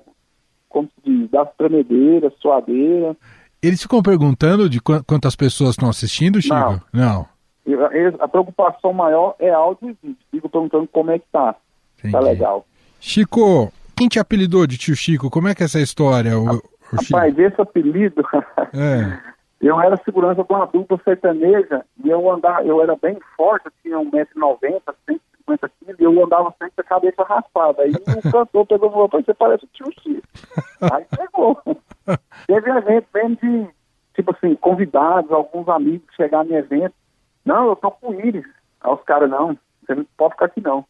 como 0.68 0.88
se 0.88 1.08
diz, 1.08 1.30
dá 1.30 1.44
tremedeira, 1.44 2.32
suadeira. 2.40 3.16
Eles 3.62 3.80
ficam 3.80 4.02
perguntando 4.02 4.68
de 4.68 4.80
quantas 4.80 5.36
pessoas 5.36 5.70
estão 5.70 5.88
assistindo, 5.88 6.42
Chico? 6.42 6.82
Não. 6.92 6.92
Não. 6.92 7.26
A 8.18 8.26
preocupação 8.26 8.92
maior 8.92 9.36
é 9.38 9.50
áudio 9.50 9.90
e 9.90 9.96
vídeo. 10.02 10.18
Fico 10.32 10.48
perguntando 10.48 10.88
como 10.88 11.12
é 11.12 11.18
que 11.20 11.26
tá. 11.30 11.54
Entendi. 11.96 12.12
Tá 12.12 12.18
legal. 12.18 12.66
Chico, 13.00 13.72
quem 13.96 14.08
te 14.08 14.18
apelidou 14.18 14.66
de 14.66 14.76
tio 14.76 14.94
Chico? 14.94 15.30
Como 15.30 15.48
é 15.48 15.54
que 15.54 15.62
é 15.62 15.66
essa 15.66 15.80
história? 15.80 16.38
O, 16.38 16.56
o 16.56 16.62
Rapaz, 16.92 17.38
esse 17.38 17.60
apelido. 17.60 18.22
É. 18.72 19.18
eu 19.60 19.80
era 19.80 19.96
segurança 20.04 20.44
de 20.44 20.52
uma 20.52 20.64
dupla 20.64 21.00
sertaneja 21.02 21.84
e 22.04 22.08
eu 22.08 22.30
andava, 22.30 22.62
eu 22.62 22.80
era 22.80 22.94
bem 22.94 23.18
forte, 23.36 23.68
tinha 23.82 23.96
1,90m, 23.98 24.80
150 25.08 25.70
quilos, 25.80 25.98
e 25.98 26.04
eu 26.04 26.24
andava 26.24 26.54
sempre 26.56 26.70
com 26.76 26.80
a 26.82 26.84
cabeça 26.84 27.24
raspada. 27.24 27.82
Aí 27.82 27.90
o 27.90 28.22
cantor 28.30 28.66
pegou 28.66 28.88
e 28.88 28.92
falou, 28.92 29.08
você 29.10 29.34
parece 29.34 29.64
o 29.64 29.68
tio 29.72 29.92
Chico. 30.00 30.28
Aí 30.92 31.04
pegou. 31.16 31.60
Teve 32.46 32.70
evento 32.70 33.08
mesmo 33.12 33.36
de, 33.36 33.68
tipo 34.14 34.30
assim, 34.30 34.54
convidados, 34.54 35.32
alguns 35.32 35.68
amigos 35.68 36.06
chegaram 36.14 36.48
no 36.48 36.56
evento. 36.56 36.94
Não, 37.44 37.70
eu 37.70 37.76
tô 37.76 37.90
com 37.90 38.10
o 38.10 38.20
Íris. 38.20 38.46
Aí 38.80 38.92
os 38.92 39.02
caras, 39.02 39.28
não, 39.28 39.58
você 39.84 39.96
não 39.96 40.06
pode 40.16 40.34
ficar 40.34 40.46
aqui 40.46 40.60
não. 40.60 40.84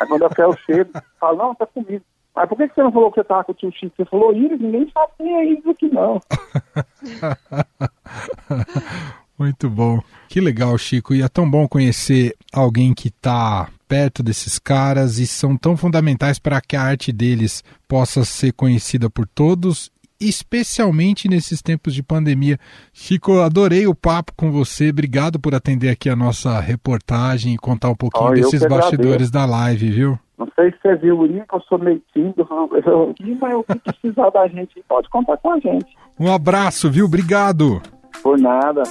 Aí 0.00 0.06
quando 0.06 0.22
eu 0.22 0.56
chego, 0.58 0.90
fala, 1.18 1.44
não, 1.44 1.54
tá 1.54 1.66
comigo. 1.66 2.04
Mas 2.34 2.48
por 2.48 2.58
que 2.58 2.68
você 2.68 2.82
não 2.82 2.92
falou 2.92 3.10
que 3.10 3.20
você 3.20 3.24
tava 3.24 3.44
com 3.44 3.52
o 3.52 3.54
tio 3.54 3.72
Chico? 3.72 3.94
Você 3.96 4.04
falou 4.04 4.34
Íris, 4.34 4.60
ninguém 4.60 4.92
quem 5.16 5.34
é 5.34 5.46
Íris 5.46 5.66
aqui 5.66 5.88
não. 5.88 6.20
Muito 9.38 9.70
bom. 9.70 10.00
Que 10.28 10.40
legal, 10.40 10.76
Chico. 10.76 11.14
E 11.14 11.22
é 11.22 11.28
tão 11.28 11.50
bom 11.50 11.66
conhecer 11.66 12.36
alguém 12.52 12.92
que 12.92 13.08
está 13.08 13.70
perto 13.88 14.22
desses 14.22 14.58
caras 14.58 15.18
e 15.18 15.26
são 15.26 15.56
tão 15.56 15.76
fundamentais 15.76 16.38
para 16.38 16.60
que 16.60 16.76
a 16.76 16.82
arte 16.82 17.12
deles 17.12 17.62
possa 17.86 18.24
ser 18.24 18.52
conhecida 18.52 19.08
por 19.08 19.26
todos 19.26 19.90
especialmente 20.20 21.28
nesses 21.28 21.60
tempos 21.62 21.94
de 21.94 22.02
pandemia. 22.02 22.58
Chico, 22.92 23.40
adorei 23.40 23.86
o 23.86 23.94
papo 23.94 24.32
com 24.36 24.50
você. 24.50 24.90
Obrigado 24.90 25.38
por 25.38 25.54
atender 25.54 25.88
aqui 25.90 26.08
a 26.08 26.16
nossa 26.16 26.58
reportagem 26.60 27.54
e 27.54 27.58
contar 27.58 27.90
um 27.90 27.94
pouquinho 27.96 28.30
Oh, 28.30 28.34
desses 28.34 28.60
bastidores 28.66 29.28
agradeço. 29.28 29.32
da 29.32 29.44
live, 29.46 29.90
viu? 29.90 30.18
Não 30.38 30.48
sei 30.54 30.70
se 30.70 30.76
você 30.82 30.96
viu 30.96 31.18
o 31.18 31.26
link, 31.26 31.44
eu 31.52 31.60
sou 31.62 31.78
meio 31.78 32.02
tímido, 32.12 32.46
eu- 32.86 33.14
mas 33.40 33.54
o 33.54 33.64
que 33.64 33.78
precisar 33.78 34.30
da 34.30 34.46
gente, 34.48 34.82
pode 34.88 35.08
contar 35.08 35.36
com 35.38 35.52
a 35.52 35.58
gente. 35.58 35.86
Um 36.20 36.32
abraço, 36.32 36.90
viu? 36.90 37.06
Obrigado. 37.06 37.80
Por 38.22 38.38
nada. 38.38 38.82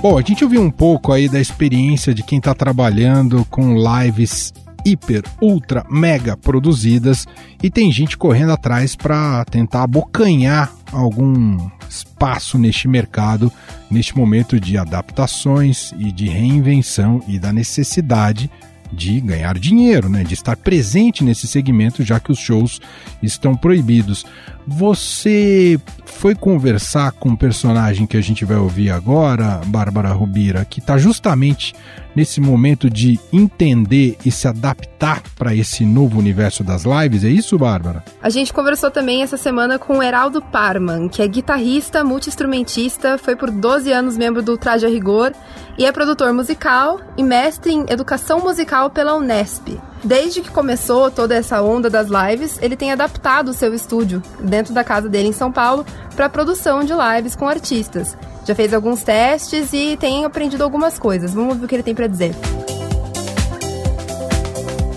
Bom, 0.00 0.16
a 0.16 0.22
gente 0.22 0.44
ouviu 0.44 0.62
um 0.62 0.70
pouco 0.70 1.12
aí 1.12 1.28
da 1.28 1.40
experiência 1.40 2.14
de 2.14 2.22
quem 2.22 2.38
está 2.38 2.54
trabalhando 2.54 3.44
com 3.50 3.74
lives 3.76 4.52
hiper, 4.84 5.24
ultra, 5.42 5.84
mega 5.90 6.36
produzidas 6.36 7.26
e 7.60 7.68
tem 7.68 7.90
gente 7.90 8.16
correndo 8.16 8.52
atrás 8.52 8.94
para 8.94 9.44
tentar 9.46 9.82
abocanhar 9.82 10.72
algum 10.92 11.58
espaço 11.90 12.56
neste 12.58 12.86
mercado, 12.86 13.50
neste 13.90 14.16
momento 14.16 14.60
de 14.60 14.78
adaptações 14.78 15.92
e 15.98 16.12
de 16.12 16.28
reinvenção 16.28 17.20
e 17.26 17.36
da 17.36 17.52
necessidade 17.52 18.48
de 18.92 19.20
ganhar 19.20 19.58
dinheiro, 19.58 20.08
né? 20.08 20.22
de 20.22 20.34
estar 20.34 20.56
presente 20.56 21.24
nesse 21.24 21.46
segmento, 21.46 22.04
já 22.04 22.20
que 22.20 22.32
os 22.32 22.38
shows 22.38 22.80
estão 23.22 23.54
proibidos. 23.54 24.24
Você 24.70 25.80
foi 26.04 26.34
conversar 26.34 27.12
com 27.12 27.30
o 27.30 27.38
personagem 27.38 28.06
que 28.06 28.18
a 28.18 28.20
gente 28.20 28.44
vai 28.44 28.58
ouvir 28.58 28.90
agora, 28.90 29.62
Bárbara 29.64 30.10
Rubira, 30.10 30.62
que 30.62 30.78
está 30.78 30.98
justamente 30.98 31.74
nesse 32.14 32.38
momento 32.38 32.90
de 32.90 33.18
entender 33.32 34.18
e 34.26 34.30
se 34.30 34.46
adaptar 34.46 35.22
para 35.36 35.54
esse 35.54 35.86
novo 35.86 36.18
universo 36.18 36.62
das 36.62 36.84
lives, 36.84 37.24
é 37.24 37.28
isso, 37.28 37.56
Bárbara? 37.56 38.04
A 38.22 38.28
gente 38.28 38.52
conversou 38.52 38.90
também 38.90 39.22
essa 39.22 39.38
semana 39.38 39.78
com 39.78 39.98
o 39.98 40.02
Heraldo 40.02 40.42
Parman, 40.42 41.08
que 41.08 41.22
é 41.22 41.26
guitarrista, 41.26 42.04
multi-instrumentista, 42.04 43.16
foi 43.16 43.36
por 43.36 43.50
12 43.50 43.90
anos 43.90 44.18
membro 44.18 44.42
do 44.42 44.58
Traje 44.58 44.84
a 44.84 44.88
Rigor 44.90 45.32
e 45.78 45.86
é 45.86 45.92
produtor 45.92 46.34
musical 46.34 47.00
e 47.16 47.22
mestre 47.22 47.72
em 47.72 47.86
educação 47.88 48.40
musical 48.40 48.90
pela 48.90 49.16
Unesp. 49.16 49.78
Desde 50.02 50.40
que 50.40 50.50
começou 50.50 51.10
toda 51.10 51.34
essa 51.34 51.60
onda 51.60 51.90
das 51.90 52.08
lives, 52.08 52.58
ele 52.62 52.76
tem 52.76 52.92
adaptado 52.92 53.48
o 53.48 53.52
seu 53.52 53.74
estúdio 53.74 54.22
dentro 54.40 54.72
da 54.72 54.84
casa 54.84 55.08
dele 55.08 55.28
em 55.28 55.32
São 55.32 55.50
Paulo 55.50 55.84
para 56.14 56.28
produção 56.28 56.84
de 56.84 56.92
lives 56.92 57.34
com 57.34 57.48
artistas. 57.48 58.16
Já 58.46 58.54
fez 58.54 58.72
alguns 58.72 59.02
testes 59.02 59.72
e 59.72 59.96
tem 59.96 60.24
aprendido 60.24 60.62
algumas 60.62 60.98
coisas. 60.98 61.34
Vamos 61.34 61.56
ver 61.56 61.64
o 61.64 61.68
que 61.68 61.74
ele 61.74 61.82
tem 61.82 61.94
para 61.94 62.06
dizer. 62.06 62.32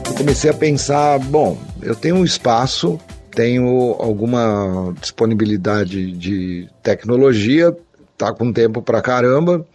Eu 0.08 0.13
comecei 0.13 0.51
a 0.51 0.53
pensar, 0.53 1.17
bom, 1.20 1.58
eu 1.81 1.96
tenho 1.96 2.17
um 2.17 2.24
espaço, 2.24 3.00
tenho 3.31 3.96
alguma 3.98 4.93
disponibilidade 5.01 6.12
de 6.12 6.70
tecnologia, 6.84 7.75
tá 8.15 8.31
com 8.31 8.53
tempo 8.53 8.84
pra 8.84 9.01
caramba. 9.01 9.65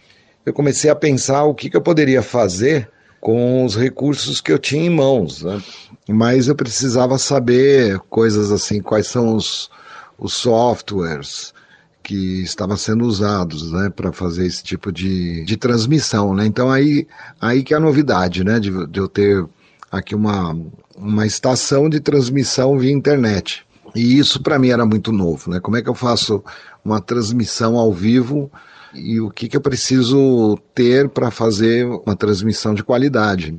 Eu 0.45 0.53
comecei 0.53 0.89
a 0.89 0.95
pensar 0.95 1.43
o 1.43 1.53
que, 1.53 1.69
que 1.69 1.75
eu 1.75 1.81
poderia 1.81 2.21
fazer 2.21 2.89
com 3.19 3.65
os 3.65 3.75
recursos 3.75 4.39
que 4.41 4.51
eu 4.51 4.59
tinha 4.59 4.85
em 4.85 4.89
mãos, 4.89 5.41
né? 5.43 5.61
Mas 6.07 6.47
eu 6.47 6.55
precisava 6.55 7.17
saber 7.17 7.99
coisas 8.09 8.51
assim, 8.51 8.81
quais 8.81 9.07
são 9.07 9.35
os, 9.35 9.69
os 10.17 10.33
softwares 10.33 11.53
que 12.01 12.41
estavam 12.41 12.77
sendo 12.77 13.03
usados, 13.03 13.71
né, 13.73 13.89
para 13.93 14.13
fazer 14.13 14.45
esse 14.45 14.63
tipo 14.63 14.93
de, 14.93 15.43
de 15.43 15.57
transmissão, 15.57 16.33
né? 16.33 16.45
Então 16.45 16.71
aí, 16.71 17.05
aí 17.41 17.63
que 17.63 17.73
é 17.73 17.77
a 17.77 17.81
novidade, 17.81 18.45
né, 18.45 18.61
de, 18.61 18.87
de 18.87 18.99
eu 18.99 19.09
ter 19.09 19.45
aqui 19.91 20.15
uma, 20.15 20.55
uma 20.95 21.25
estação 21.25 21.89
de 21.89 21.99
transmissão 21.99 22.77
via 22.77 22.91
internet. 22.91 23.65
E 23.93 24.17
isso 24.17 24.41
para 24.41 24.57
mim 24.57 24.69
era 24.69 24.85
muito 24.85 25.11
novo, 25.11 25.49
né? 25.51 25.59
Como 25.59 25.75
é 25.75 25.81
que 25.81 25.89
eu 25.89 25.95
faço 25.95 26.41
uma 26.83 27.01
transmissão 27.01 27.75
ao 27.77 27.91
vivo 27.91 28.49
e 28.97 29.19
o 29.21 29.29
que, 29.29 29.47
que 29.47 29.55
eu 29.55 29.61
preciso 29.61 30.57
ter 30.73 31.09
para 31.09 31.31
fazer 31.31 31.85
uma 31.85 32.15
transmissão 32.15 32.73
de 32.73 32.83
qualidade? 32.83 33.57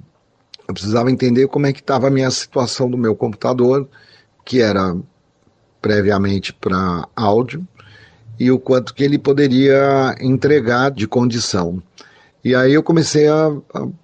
Eu 0.66 0.75
precisava 0.75 1.11
entender 1.11 1.49
como 1.49 1.66
é 1.66 1.73
que 1.73 1.80
estava 1.80 2.09
a 2.09 2.11
minha 2.11 2.30
situação 2.30 2.90
do 2.90 2.99
meu 2.99 3.14
computador, 3.16 3.88
que 4.45 4.61
era 4.61 4.97
previamente 5.80 6.52
para 6.52 7.09
áudio, 7.16 7.66
e 8.38 8.50
o 8.50 8.59
quanto 8.59 8.95
que 8.95 9.02
ele 9.02 9.18
poderia 9.18 10.14
entregar 10.21 10.90
de 10.90 11.07
condição. 11.07 11.83
E 12.45 12.54
aí 12.54 12.73
eu 12.73 12.83
comecei 12.83 13.26
a, 13.28 13.50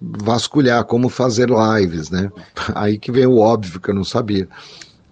vasculhar 0.01 0.83
como 0.85 1.07
fazer 1.07 1.49
lives, 1.49 2.09
né? 2.09 2.29
Aí 2.75 2.97
que 2.97 3.11
vem 3.11 3.25
o 3.25 3.37
óbvio 3.37 3.79
que 3.79 3.89
eu 3.89 3.95
não 3.95 4.03
sabia. 4.03 4.47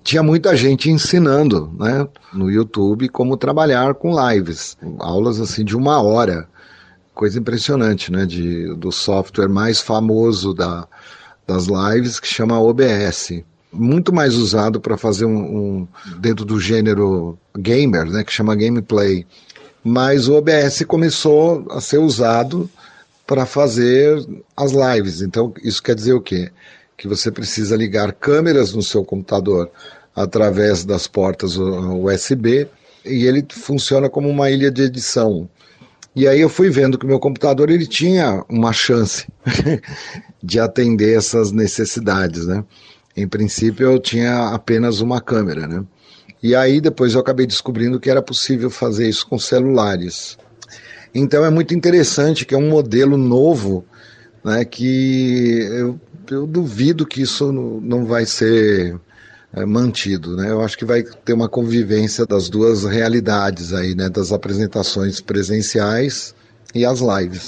Tinha 0.04 0.22
muita 0.22 0.56
gente 0.56 0.90
ensinando, 0.90 1.74
né, 1.80 2.08
no 2.34 2.52
YouTube 2.52 3.08
como 3.10 3.38
trabalhar 3.38 3.94
com 3.94 4.14
lives, 4.30 4.78
aulas 5.00 5.40
assim 5.40 5.64
de 5.64 5.78
uma 5.78 6.02
hora, 6.02 6.48
coisa 7.14 7.40
impressionante, 7.40 8.12
né, 8.12 8.26
de, 8.26 8.74
do 8.76 8.92
software 8.92 9.48
mais 9.48 9.80
famoso 9.80 10.54
da, 10.54 10.88
das 11.48 11.68
lives 11.68 12.20
que 12.20 12.28
chama 12.28 12.60
OBS 12.60 13.44
muito 13.74 14.14
mais 14.14 14.36
usado 14.36 14.80
para 14.80 14.98
fazer 14.98 15.26
um, 15.26 15.38
um, 15.40 15.88
dentro 16.20 16.46
do 16.46 16.60
gênero 16.60 17.38
gamer, 17.58 18.06
né, 18.06 18.24
que 18.24 18.32
chama 18.32 18.56
gameplay. 18.56 19.26
Mas 19.84 20.28
o 20.28 20.36
OBS 20.36 20.84
começou 20.88 21.66
a 21.72 21.82
ser 21.82 21.98
usado 21.98 22.70
para 23.26 23.46
fazer 23.46 24.26
as 24.56 24.72
lives. 24.72 25.22
Então 25.22 25.54
isso 25.64 25.82
quer 25.82 25.96
dizer 25.96 26.14
o 26.14 26.22
quê? 26.22 26.52
Que 26.98 27.08
você 27.08 27.32
precisa 27.32 27.76
ligar 27.76 28.14
câmeras 28.14 28.74
no 28.74 28.82
seu 28.82 29.04
computador 29.04 29.70
através 30.16 30.86
das 30.86 31.08
portas 31.08 31.58
USB 31.58 32.68
e 33.06 33.26
ele 33.26 33.46
funciona 33.52 34.10
como 34.10 34.30
uma 34.30 34.50
ilha 34.50 34.72
de 34.72 34.84
edição. 34.84 35.50
E 36.16 36.28
aí 36.28 36.42
eu 36.42 36.50
fui 36.50 36.70
vendo 36.70 36.98
que 36.98 37.06
meu 37.06 37.20
computador 37.20 37.70
ele 37.70 37.88
tinha 37.88 38.46
uma 38.48 38.72
chance 38.72 39.28
de 40.42 40.60
atender 40.60 41.18
essas 41.18 41.52
necessidades, 41.52 42.46
né? 42.46 42.64
Em 43.18 43.28
princípio 43.28 43.92
eu 43.92 44.00
tinha 44.00 44.50
apenas 44.50 45.02
uma 45.02 45.20
câmera, 45.20 45.68
né? 45.68 45.84
E 46.42 46.56
aí 46.56 46.80
depois 46.80 47.14
eu 47.14 47.22
acabei 47.22 47.48
descobrindo 47.48 48.00
que 48.00 48.10
era 48.10 48.22
possível 48.22 48.70
fazer 48.70 49.10
isso 49.10 49.28
com 49.28 49.40
celulares. 49.40 50.38
Então 51.16 51.44
é 51.44 51.50
muito 51.50 51.74
interessante 51.74 52.46
que 52.46 52.54
é 52.54 52.58
um 52.58 52.70
modelo 52.70 53.18
novo, 53.18 53.84
né? 54.44 54.64
Que 54.64 55.68
eu, 55.72 56.00
eu 56.30 56.48
duvido 56.48 57.06
que 57.06 57.22
isso 57.22 57.52
não 57.52 58.06
vai 58.06 58.26
ser 58.26 59.00
é, 59.54 59.66
mantido, 59.66 60.36
né? 60.36 60.50
Eu 60.50 60.62
acho 60.62 60.78
que 60.78 60.86
vai 60.86 61.04
ter 61.04 61.34
uma 61.34 61.50
convivência 61.50 62.26
das 62.26 62.50
duas 62.50 62.84
realidades 62.84 63.74
aí, 63.74 63.94
né? 63.94 64.10
Das 64.10 64.32
apresentações 64.32 65.22
presenciais 65.22 66.34
e 66.74 66.86
as 66.86 67.00
lives. 67.00 67.48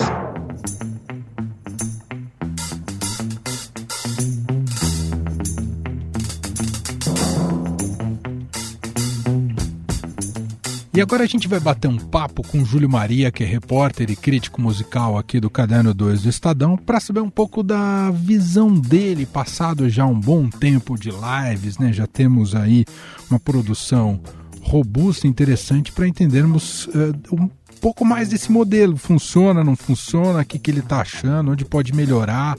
Agora 11.05 11.23
a 11.23 11.27
gente 11.27 11.47
vai 11.47 11.59
bater 11.59 11.87
um 11.87 11.97
papo 11.97 12.41
com 12.41 12.65
Júlio 12.65 12.89
Maria, 12.89 13.31
que 13.31 13.43
é 13.43 13.45
repórter 13.45 14.09
e 14.09 14.15
crítico 14.15 14.59
musical 14.59 15.19
aqui 15.19 15.39
do 15.39 15.51
Caderno 15.51 15.93
2 15.93 16.23
do 16.23 16.29
Estadão, 16.29 16.75
para 16.75 16.99
saber 16.99 17.19
um 17.19 17.29
pouco 17.29 17.61
da 17.61 18.09
visão 18.09 18.73
dele, 18.73 19.23
passado 19.23 19.87
já 19.87 20.03
um 20.03 20.19
bom 20.19 20.49
tempo 20.49 20.97
de 20.97 21.11
lives, 21.11 21.77
né? 21.77 21.93
Já 21.93 22.07
temos 22.07 22.55
aí 22.55 22.85
uma 23.29 23.39
produção 23.39 24.19
robusta, 24.63 25.27
interessante 25.27 25.91
para 25.91 26.07
entendermos 26.07 26.87
uh, 26.87 27.13
um 27.31 27.47
pouco 27.79 28.03
mais 28.03 28.29
desse 28.29 28.51
modelo. 28.51 28.97
Funciona, 28.97 29.63
não 29.63 29.75
funciona, 29.75 30.41
o 30.41 30.45
que, 30.45 30.57
que 30.57 30.71
ele 30.71 30.79
está 30.79 31.01
achando, 31.01 31.51
onde 31.51 31.63
pode 31.63 31.93
melhorar 31.93 32.57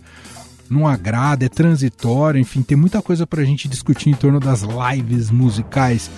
não 0.71 0.87
agrada, 0.87 1.45
é 1.45 1.49
transitório, 1.49 2.41
enfim, 2.41 2.63
tem 2.63 2.77
muita 2.77 3.03
coisa 3.03 3.27
para 3.27 3.41
a 3.41 3.45
gente 3.45 3.69
discutir 3.69 4.11
em 4.11 4.15
torno 4.15 4.41
das 4.41 4.63
lives 4.63 5.31
musicais. 5.31 6.11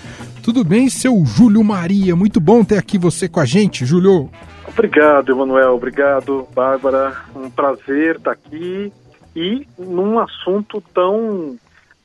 Tudo 0.43 0.63
bem, 0.63 0.89
seu 0.89 1.23
Júlio 1.25 1.63
Maria? 1.63 2.15
Muito 2.15 2.39
bom 2.39 2.63
ter 2.63 2.77
aqui 2.77 2.97
você 2.97 3.27
com 3.27 3.39
a 3.39 3.45
gente, 3.45 3.85
Júlio. 3.85 4.29
Obrigado, 4.67 5.31
Emanuel. 5.31 5.73
Obrigado, 5.73 6.47
Bárbara. 6.53 7.15
Um 7.35 7.49
prazer 7.49 8.15
estar 8.15 8.31
aqui 8.31 8.91
e 9.35 9.67
num 9.77 10.19
assunto 10.19 10.81
tão, 10.93 11.57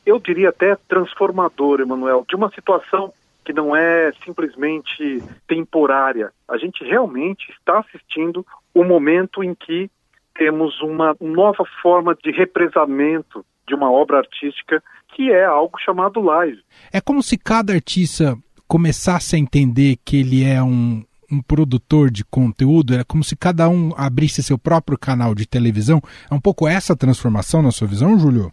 eu 0.04 0.18
diria 0.18 0.48
até 0.50 0.76
transformador, 0.88 1.80
Emanuel, 1.80 2.24
de 2.28 2.36
uma 2.36 2.50
situação 2.50 3.12
que 3.44 3.52
não 3.52 3.76
é 3.76 4.12
simplesmente 4.24 5.22
temporária. 5.46 6.32
A 6.48 6.56
gente 6.56 6.82
realmente 6.82 7.50
está 7.50 7.78
assistindo 7.80 8.44
o 8.72 8.82
momento 8.82 9.44
em 9.44 9.54
que 9.54 9.90
temos 10.34 10.80
uma 10.80 11.16
nova 11.20 11.64
forma 11.82 12.16
de 12.22 12.30
represamento 12.30 13.44
de 13.66 13.74
uma 13.74 13.90
obra 13.90 14.18
artística 14.18 14.82
que 15.14 15.30
é 15.30 15.44
algo 15.44 15.78
chamado 15.78 16.20
live. 16.20 16.60
É 16.92 17.00
como 17.00 17.22
se 17.22 17.38
cada 17.38 17.72
artista 17.72 18.36
começasse 18.66 19.36
a 19.36 19.38
entender 19.38 19.96
que 20.04 20.20
ele 20.20 20.44
é 20.44 20.62
um, 20.62 21.04
um 21.30 21.40
produtor 21.40 22.10
de 22.10 22.24
conteúdo, 22.24 22.94
é 22.94 23.04
como 23.04 23.22
se 23.22 23.36
cada 23.36 23.68
um 23.68 23.92
abrisse 23.96 24.42
seu 24.42 24.58
próprio 24.58 24.98
canal 24.98 25.34
de 25.34 25.46
televisão. 25.46 26.00
É 26.30 26.34
um 26.34 26.40
pouco 26.40 26.66
essa 26.66 26.96
transformação 26.96 27.62
na 27.62 27.70
sua 27.70 27.86
visão, 27.86 28.18
Júlio? 28.18 28.52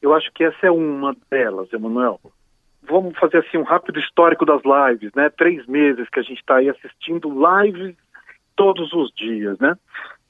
Eu 0.00 0.14
acho 0.14 0.30
que 0.32 0.44
essa 0.44 0.66
é 0.66 0.70
uma 0.70 1.16
delas, 1.30 1.72
Emanuel. 1.72 2.20
Vamos 2.88 3.18
fazer 3.18 3.38
assim 3.38 3.58
um 3.58 3.64
rápido 3.64 3.98
histórico 3.98 4.46
das 4.46 4.60
lives, 4.62 5.10
né? 5.16 5.28
Três 5.30 5.66
meses 5.66 6.08
que 6.08 6.20
a 6.20 6.22
gente 6.22 6.38
está 6.38 6.56
aí 6.56 6.68
assistindo 6.68 7.28
lives 7.28 7.96
todos 8.54 8.92
os 8.92 9.12
dias, 9.16 9.58
né? 9.58 9.74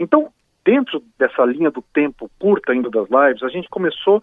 Então, 0.00 0.32
dentro 0.66 1.00
dessa 1.16 1.44
linha 1.44 1.70
do 1.70 1.80
tempo 1.80 2.28
curta 2.40 2.72
ainda 2.72 2.90
das 2.90 3.08
lives, 3.08 3.42
a 3.44 3.48
gente 3.48 3.68
começou 3.68 4.20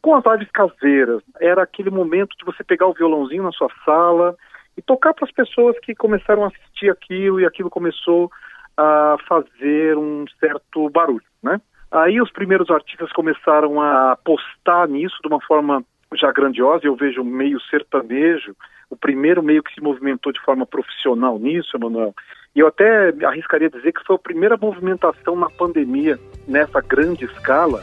com 0.00 0.14
as 0.14 0.24
lives 0.24 0.50
caseiras. 0.52 1.22
Era 1.40 1.62
aquele 1.64 1.90
momento 1.90 2.36
de 2.38 2.44
você 2.44 2.62
pegar 2.62 2.86
o 2.86 2.94
violãozinho 2.94 3.42
na 3.42 3.50
sua 3.50 3.68
sala 3.84 4.36
e 4.78 4.80
tocar 4.80 5.12
para 5.12 5.26
as 5.26 5.32
pessoas 5.32 5.76
que 5.80 5.94
começaram 5.94 6.44
a 6.44 6.46
assistir 6.46 6.88
aquilo 6.88 7.40
e 7.40 7.44
aquilo 7.44 7.68
começou 7.68 8.30
a 8.76 9.16
fazer 9.28 9.98
um 9.98 10.24
certo 10.38 10.88
barulho, 10.88 11.24
né? 11.42 11.60
Aí 11.90 12.22
os 12.22 12.30
primeiros 12.30 12.70
artistas 12.70 13.12
começaram 13.12 13.82
a 13.82 14.12
apostar 14.12 14.88
nisso 14.88 15.18
de 15.20 15.28
uma 15.28 15.40
forma 15.42 15.84
já 16.14 16.32
grandiosa, 16.32 16.86
eu 16.86 16.96
vejo 16.96 17.22
meio 17.22 17.60
sertanejo, 17.60 18.56
o 18.88 18.96
primeiro 18.96 19.42
meio 19.42 19.62
que 19.62 19.74
se 19.74 19.80
movimentou 19.80 20.32
de 20.32 20.40
forma 20.40 20.64
profissional 20.64 21.38
nisso, 21.38 21.76
Emanuel, 21.76 22.14
e 22.54 22.60
eu 22.60 22.66
até 22.66 23.12
arriscaria 23.24 23.70
dizer 23.70 23.92
que 23.92 24.04
foi 24.04 24.16
a 24.16 24.18
primeira 24.18 24.56
movimentação 24.56 25.34
na 25.36 25.48
pandemia, 25.48 26.18
nessa 26.46 26.80
grande 26.80 27.24
escala, 27.24 27.82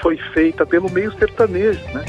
foi 0.00 0.16
feita 0.16 0.64
pelo 0.64 0.90
meio 0.90 1.12
sertanejo, 1.12 1.84
né? 1.92 2.04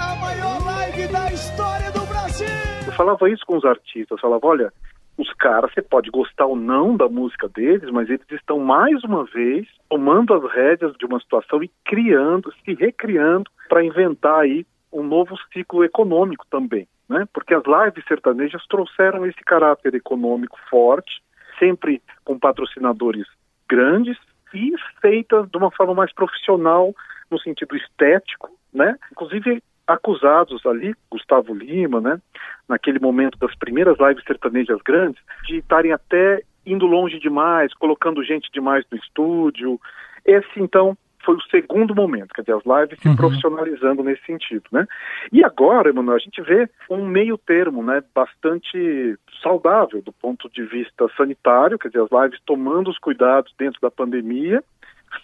A 0.00 0.16
maior 0.16 0.64
live 0.64 1.08
da 1.08 1.32
história 1.32 1.90
do 1.90 2.06
Brasil! 2.06 2.46
Eu 2.86 2.92
falava 2.92 3.28
isso 3.28 3.44
com 3.46 3.56
os 3.56 3.64
artistas, 3.64 4.10
eu 4.12 4.18
falava, 4.18 4.46
olha, 4.46 4.72
os 5.16 5.32
caras, 5.34 5.72
você 5.72 5.82
pode 5.82 6.10
gostar 6.10 6.46
ou 6.46 6.56
não 6.56 6.96
da 6.96 7.08
música 7.08 7.48
deles, 7.48 7.88
mas 7.90 8.08
eles 8.08 8.26
estão 8.30 8.58
mais 8.58 9.04
uma 9.04 9.24
vez 9.24 9.66
tomando 9.88 10.34
as 10.34 10.50
rédeas 10.52 10.94
de 10.98 11.04
uma 11.04 11.20
situação 11.20 11.62
e 11.62 11.70
criando, 11.84 12.52
se 12.64 12.74
recriando 12.74 13.50
para 13.68 13.84
inventar 13.84 14.40
aí 14.40 14.66
um 14.94 15.02
novo 15.02 15.36
ciclo 15.52 15.84
econômico 15.84 16.46
também 16.48 16.88
né? 17.08 17.26
Porque 17.32 17.54
as 17.54 17.62
lives 17.64 18.04
sertanejas 18.06 18.64
trouxeram 18.66 19.26
esse 19.26 19.42
caráter 19.44 19.94
econômico 19.94 20.58
forte, 20.68 21.22
sempre 21.58 22.02
com 22.24 22.38
patrocinadores 22.38 23.26
grandes 23.68 24.16
e 24.52 24.72
feitas 25.00 25.48
de 25.50 25.56
uma 25.56 25.70
forma 25.70 25.94
mais 25.94 26.12
profissional 26.12 26.94
no 27.30 27.38
sentido 27.38 27.76
estético, 27.76 28.50
né? 28.72 28.96
Inclusive 29.12 29.62
acusados 29.86 30.64
ali, 30.64 30.94
Gustavo 31.10 31.52
Lima, 31.54 32.00
né? 32.00 32.20
Naquele 32.68 32.98
momento 32.98 33.38
das 33.38 33.54
primeiras 33.56 33.98
lives 33.98 34.24
sertanejas 34.24 34.80
grandes, 34.82 35.22
de 35.46 35.58
estarem 35.58 35.92
até 35.92 36.42
indo 36.64 36.86
longe 36.86 37.18
demais, 37.18 37.74
colocando 37.74 38.24
gente 38.24 38.50
demais 38.50 38.84
no 38.90 38.96
estúdio. 38.96 39.78
Esse 40.24 40.58
então 40.58 40.96
foi 41.24 41.36
o 41.36 41.42
segundo 41.42 41.94
momento, 41.94 42.32
quer 42.34 42.42
dizer, 42.42 42.54
as 42.54 42.64
lives 42.64 43.00
se 43.00 43.08
uhum. 43.08 43.16
profissionalizando 43.16 44.02
nesse 44.02 44.24
sentido, 44.24 44.64
né? 44.70 44.86
E 45.32 45.44
agora, 45.44 45.90
Emanuel, 45.90 46.16
a 46.16 46.20
gente 46.20 46.40
vê 46.42 46.68
um 46.90 47.06
meio 47.06 47.38
termo, 47.38 47.82
né, 47.82 48.02
bastante 48.14 49.16
saudável 49.42 50.02
do 50.02 50.12
ponto 50.12 50.48
de 50.50 50.62
vista 50.64 51.06
sanitário, 51.16 51.78
quer 51.78 51.88
dizer, 51.88 52.02
as 52.02 52.22
lives 52.22 52.40
tomando 52.44 52.90
os 52.90 52.98
cuidados 52.98 53.52
dentro 53.58 53.80
da 53.80 53.90
pandemia, 53.90 54.62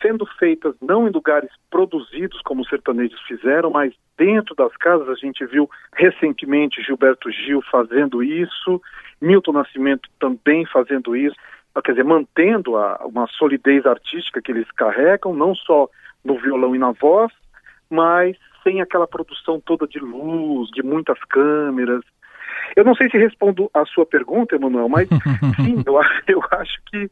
sendo 0.00 0.24
feitas 0.38 0.74
não 0.80 1.08
em 1.08 1.10
lugares 1.10 1.50
produzidos 1.70 2.40
como 2.42 2.62
os 2.62 2.68
sertanejos 2.68 3.20
fizeram, 3.22 3.70
mas 3.70 3.92
dentro 4.16 4.54
das 4.54 4.74
casas. 4.76 5.08
A 5.08 5.14
gente 5.14 5.44
viu 5.46 5.68
recentemente 5.94 6.82
Gilberto 6.82 7.30
Gil 7.30 7.60
fazendo 7.70 8.22
isso, 8.22 8.80
Milton 9.20 9.52
Nascimento 9.52 10.08
também 10.18 10.64
fazendo 10.66 11.16
isso 11.16 11.36
quer 11.82 11.92
dizer, 11.92 12.04
mantendo 12.04 12.76
a, 12.76 13.04
uma 13.06 13.26
solidez 13.28 13.86
artística 13.86 14.42
que 14.42 14.50
eles 14.50 14.70
carregam, 14.72 15.32
não 15.34 15.54
só 15.54 15.88
no 16.24 16.38
violão 16.38 16.74
e 16.74 16.78
na 16.78 16.92
voz, 16.92 17.32
mas 17.88 18.36
sem 18.62 18.80
aquela 18.80 19.06
produção 19.06 19.60
toda 19.60 19.86
de 19.86 19.98
luz, 19.98 20.68
de 20.70 20.82
muitas 20.82 21.18
câmeras. 21.24 22.02
Eu 22.76 22.84
não 22.84 22.94
sei 22.94 23.08
se 23.08 23.16
respondo 23.16 23.70
a 23.72 23.84
sua 23.86 24.04
pergunta, 24.04 24.56
Emanuel, 24.56 24.88
mas 24.88 25.08
sim, 25.56 25.82
eu, 25.86 25.94
eu 26.28 26.42
acho 26.50 26.78
que 26.86 27.10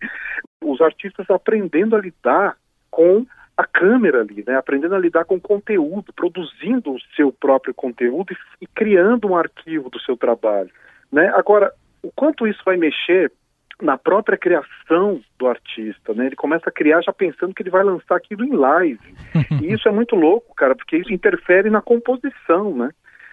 os 0.62 0.80
artistas 0.80 1.28
aprendendo 1.30 1.96
a 1.96 2.00
lidar 2.00 2.56
com 2.90 3.26
a 3.56 3.64
câmera 3.64 4.20
ali, 4.20 4.44
né? 4.46 4.56
aprendendo 4.56 4.94
a 4.94 4.98
lidar 5.00 5.24
com 5.24 5.34
o 5.34 5.40
conteúdo, 5.40 6.12
produzindo 6.12 6.92
o 6.92 7.00
seu 7.16 7.32
próprio 7.32 7.74
conteúdo 7.74 8.32
e, 8.32 8.64
e 8.64 8.66
criando 8.68 9.28
um 9.28 9.36
arquivo 9.36 9.90
do 9.90 10.00
seu 10.00 10.16
trabalho. 10.16 10.70
Né? 11.10 11.28
Agora, 11.34 11.72
o 12.02 12.12
quanto 12.14 12.46
isso 12.46 12.60
vai 12.64 12.76
mexer 12.76 13.32
na 13.80 13.96
própria 13.96 14.36
criação 14.36 15.20
do 15.38 15.46
artista, 15.46 16.12
né? 16.12 16.26
Ele 16.26 16.36
começa 16.36 16.68
a 16.68 16.72
criar 16.72 17.00
já 17.00 17.12
pensando 17.12 17.54
que 17.54 17.62
ele 17.62 17.70
vai 17.70 17.84
lançar 17.84 18.16
aquilo 18.16 18.44
em 18.44 18.52
live. 18.52 19.14
e 19.62 19.72
isso 19.72 19.88
é 19.88 19.92
muito 19.92 20.16
louco, 20.16 20.54
cara, 20.54 20.74
porque 20.74 20.96
isso 20.96 21.12
interfere 21.12 21.70
na 21.70 21.80
composição, 21.80 22.74
né? 22.74 22.90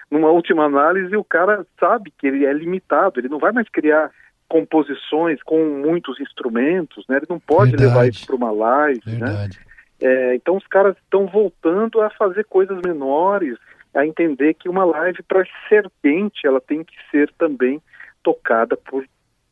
Numa 0.10 0.30
última 0.30 0.66
análise, 0.66 1.16
o 1.18 1.24
cara 1.24 1.66
sabe 1.80 2.14
que 2.18 2.28
ele 2.28 2.46
é 2.46 2.54
limitado, 2.54 3.20
ele 3.20 3.28
não 3.28 3.40
vai 3.40 3.52
mais 3.52 3.68
criar 3.70 4.12
composições 4.48 5.42
com 5.42 5.66
muitos 5.66 6.20
instrumentos, 6.20 7.04
né? 7.10 7.18
Ele 7.18 7.26
não 7.28 7.40
pode 7.40 7.72
Verdade. 7.72 7.90
levar 7.90 8.08
isso 8.08 8.26
para 8.28 8.36
uma 8.36 8.52
live, 8.52 9.02
né? 9.08 9.26
Verdade. 9.26 9.60
né? 9.60 9.66
É, 10.02 10.36
então 10.36 10.58
os 10.58 10.68
caras 10.68 10.96
estão 10.98 11.26
voltando 11.26 12.02
a 12.02 12.10
fazer 12.12 12.46
coisas 12.46 12.80
menores, 12.86 13.58
a 13.94 14.06
entender 14.06 14.54
que 14.54 14.70
uma 14.70 14.84
live 14.84 15.24
para 15.24 15.44
ser 15.68 15.90
quente, 16.04 16.46
ela 16.46 16.62
tem 16.62 16.84
que 16.84 16.96
ser 17.10 17.32
também 17.38 17.82
tocada 18.22 18.76
por 18.76 19.06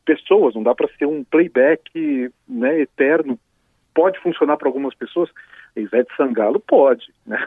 pessoas, 0.06 0.56
não 0.56 0.64
dá 0.64 0.74
para 0.76 0.88
ser 0.98 1.06
um 1.06 1.24
playback 1.24 2.32
né, 2.48 2.82
eterno. 2.82 3.40
Pode 3.94 4.20
funcionar 4.20 4.58
para 4.58 4.68
algumas 4.68 4.96
pessoas, 4.96 5.30
a 5.76 5.80
Ivete 5.80 6.16
Sangalo 6.16 6.60
pode. 6.60 7.14
Né? 7.26 7.38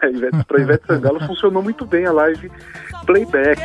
Para 0.47 0.61
Ivete 0.61 0.87
Sangalo 0.87 1.21
funcionou 1.27 1.63
muito 1.63 1.85
bem 1.85 2.07
a 2.07 2.13
live 2.13 2.51
playback. 3.05 3.61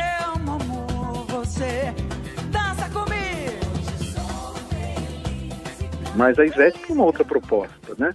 Mas 6.14 6.38
a 6.38 6.44
Ivete 6.44 6.78
tem 6.80 6.94
uma 6.94 7.04
outra 7.04 7.24
proposta, 7.24 7.94
né? 7.98 8.14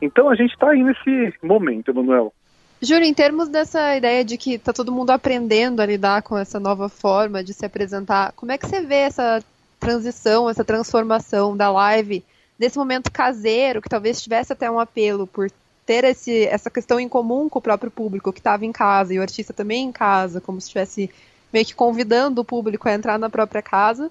Então 0.00 0.28
a 0.28 0.34
gente 0.34 0.52
está 0.52 0.70
aí 0.70 0.82
nesse 0.82 1.34
momento, 1.42 1.90
Emanuel. 1.90 2.32
Júlio, 2.80 3.04
em 3.04 3.14
termos 3.14 3.48
dessa 3.48 3.96
ideia 3.96 4.24
de 4.24 4.38
que 4.38 4.54
está 4.54 4.72
todo 4.72 4.92
mundo 4.92 5.10
aprendendo 5.10 5.80
a 5.80 5.86
lidar 5.86 6.22
com 6.22 6.38
essa 6.38 6.60
nova 6.60 6.88
forma 6.88 7.42
de 7.42 7.52
se 7.52 7.66
apresentar, 7.66 8.32
como 8.36 8.52
é 8.52 8.58
que 8.58 8.66
você 8.66 8.80
vê 8.80 8.96
essa 8.96 9.42
transição, 9.78 10.48
essa 10.48 10.64
transformação 10.64 11.56
da 11.56 11.70
live 11.70 12.24
desse 12.58 12.76
momento 12.76 13.10
caseiro, 13.10 13.80
que 13.80 13.88
talvez 13.88 14.20
tivesse 14.20 14.52
até 14.52 14.70
um 14.70 14.80
apelo 14.80 15.26
por 15.26 15.50
ter 15.86 16.04
esse, 16.04 16.44
essa 16.46 16.68
questão 16.68 17.00
em 17.00 17.08
comum 17.08 17.48
com 17.48 17.58
o 17.58 17.62
próprio 17.62 17.90
público 17.90 18.32
que 18.32 18.40
estava 18.40 18.66
em 18.66 18.72
casa 18.72 19.14
e 19.14 19.18
o 19.18 19.22
artista 19.22 19.52
também 19.54 19.84
em 19.84 19.92
casa, 19.92 20.40
como 20.40 20.60
se 20.60 20.66
estivesse 20.66 21.10
meio 21.52 21.64
que 21.64 21.74
convidando 21.74 22.42
o 22.42 22.44
público 22.44 22.88
a 22.88 22.92
entrar 22.92 23.18
na 23.18 23.30
própria 23.30 23.62
casa, 23.62 24.10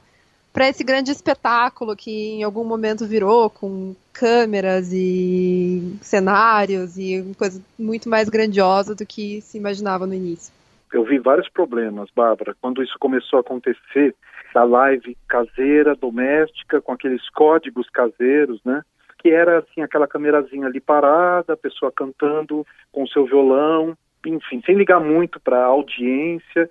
para 0.51 0.69
esse 0.69 0.83
grande 0.83 1.11
espetáculo 1.11 1.95
que 1.95 2.31
em 2.31 2.41
algum 2.41 2.63
momento 2.63 3.05
virou 3.05 3.47
com 3.47 3.95
câmeras 4.11 4.91
e 4.91 5.95
cenários 6.01 6.97
e 6.97 7.23
coisa 7.37 7.61
muito 7.77 8.09
mais 8.09 8.27
grandiosa 8.27 8.95
do 8.95 9.05
que 9.05 9.39
se 9.41 9.59
imaginava 9.59 10.07
no 10.07 10.15
início. 10.15 10.51
Eu 10.91 11.03
vi 11.03 11.19
vários 11.19 11.47
problemas, 11.47 12.09
Bárbara, 12.15 12.55
quando 12.59 12.81
isso 12.81 12.97
começou 12.99 13.37
a 13.37 13.41
acontecer, 13.41 14.15
da 14.53 14.63
live 14.63 15.17
caseira, 15.27 15.95
doméstica, 15.95 16.81
com 16.81 16.91
aqueles 16.91 17.27
códigos 17.29 17.89
caseiros, 17.89 18.61
né? 18.63 18.81
Que 19.19 19.29
era 19.29 19.59
assim 19.59 19.81
aquela 19.81 20.07
câmerazinha 20.07 20.67
ali 20.67 20.79
parada, 20.79 21.53
a 21.53 21.57
pessoa 21.57 21.91
cantando 21.91 22.65
com 22.91 23.07
seu 23.07 23.25
violão, 23.25 23.97
enfim, 24.25 24.61
sem 24.65 24.75
ligar 24.75 24.99
muito 24.99 25.39
para 25.39 25.59
a 25.59 25.65
audiência. 25.67 26.69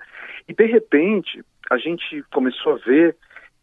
E 0.48 0.54
de 0.54 0.66
repente, 0.66 1.42
a 1.70 1.76
gente 1.76 2.22
começou 2.32 2.74
a 2.74 2.76
ver 2.76 3.16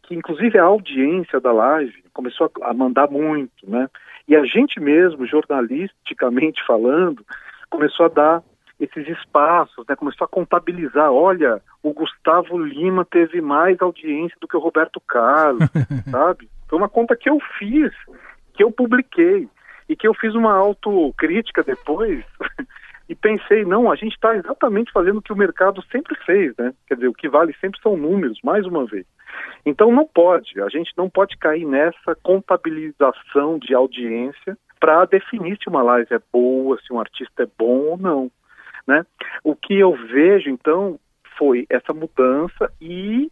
que 0.04 0.16
inclusive 0.16 0.58
a 0.58 0.64
audiência 0.64 1.40
da 1.40 1.52
live 1.52 2.04
começou 2.14 2.52
a 2.62 2.74
mandar 2.74 3.10
muito, 3.10 3.68
né? 3.68 3.90
E 4.28 4.36
a 4.36 4.46
gente 4.46 4.80
mesmo, 4.80 5.26
jornalisticamente 5.26 6.64
falando, 6.66 7.26
começou 7.70 8.06
a 8.06 8.10
dar 8.10 8.44
esses 8.84 9.08
espaços, 9.08 9.86
né? 9.88 9.96
Começou 9.96 10.26
a 10.26 10.28
contabilizar, 10.28 11.12
olha, 11.12 11.62
o 11.82 11.94
Gustavo 11.94 12.58
Lima 12.58 13.06
teve 13.06 13.42
mais 13.42 13.82
audiência 13.82 14.38
do 14.42 14.48
que 14.48 14.58
o 14.58 14.60
Roberto 14.60 15.00
Carlos, 15.02 15.70
sabe? 16.12 16.50
Foi 16.68 16.78
uma 16.78 16.90
conta 16.90 17.16
que 17.16 17.30
eu 17.30 17.40
fiz, 17.58 17.92
que 18.54 18.64
eu 18.64 18.72
publiquei 18.72 19.48
e 19.88 19.96
que 19.96 20.08
eu 20.08 20.14
fiz 20.14 20.34
uma 20.36 20.54
autocrítica 20.54 21.64
depois 21.64 22.24
e 23.08 23.16
pensei, 23.16 23.64
não, 23.64 23.92
a 23.92 23.96
gente 23.96 24.14
está 24.14 24.36
exatamente 24.36 24.92
fazendo 24.92 25.18
o 25.18 25.22
que 25.22 25.34
o 25.34 25.38
mercado 25.38 25.84
sempre 25.92 26.16
fez, 26.26 26.54
né? 26.58 26.74
Quer 26.88 26.96
dizer, 26.96 27.08
o 27.08 27.14
que 27.14 27.30
vale 27.30 27.56
sempre 27.60 27.80
são 27.82 27.96
números, 27.96 28.40
mais 28.44 28.66
uma 28.66 28.86
vez. 28.86 29.06
Então 29.66 29.92
não 29.92 30.06
pode, 30.06 30.62
a 30.62 30.70
gente 30.70 30.92
não 30.98 31.10
pode 31.10 31.38
cair 31.38 31.66
nessa 31.66 32.16
contabilização 32.22 33.58
de 33.58 33.74
audiência 33.74 34.58
para 34.80 35.06
definir 35.06 35.58
se 35.58 35.70
uma 35.70 35.82
live 35.82 36.14
é 36.14 36.20
boa, 36.32 36.78
se 36.86 36.92
um 36.92 37.00
artista 37.00 37.44
é 37.44 37.48
bom 37.58 37.92
ou 37.92 37.98
não, 37.98 38.30
né? 38.88 39.06
O 39.44 39.56
que 39.56 39.76
eu 39.76 39.94
vejo 39.94 40.50
então 40.50 41.00
foi 41.38 41.66
essa 41.70 41.94
mudança 41.94 42.72
e 42.82 43.32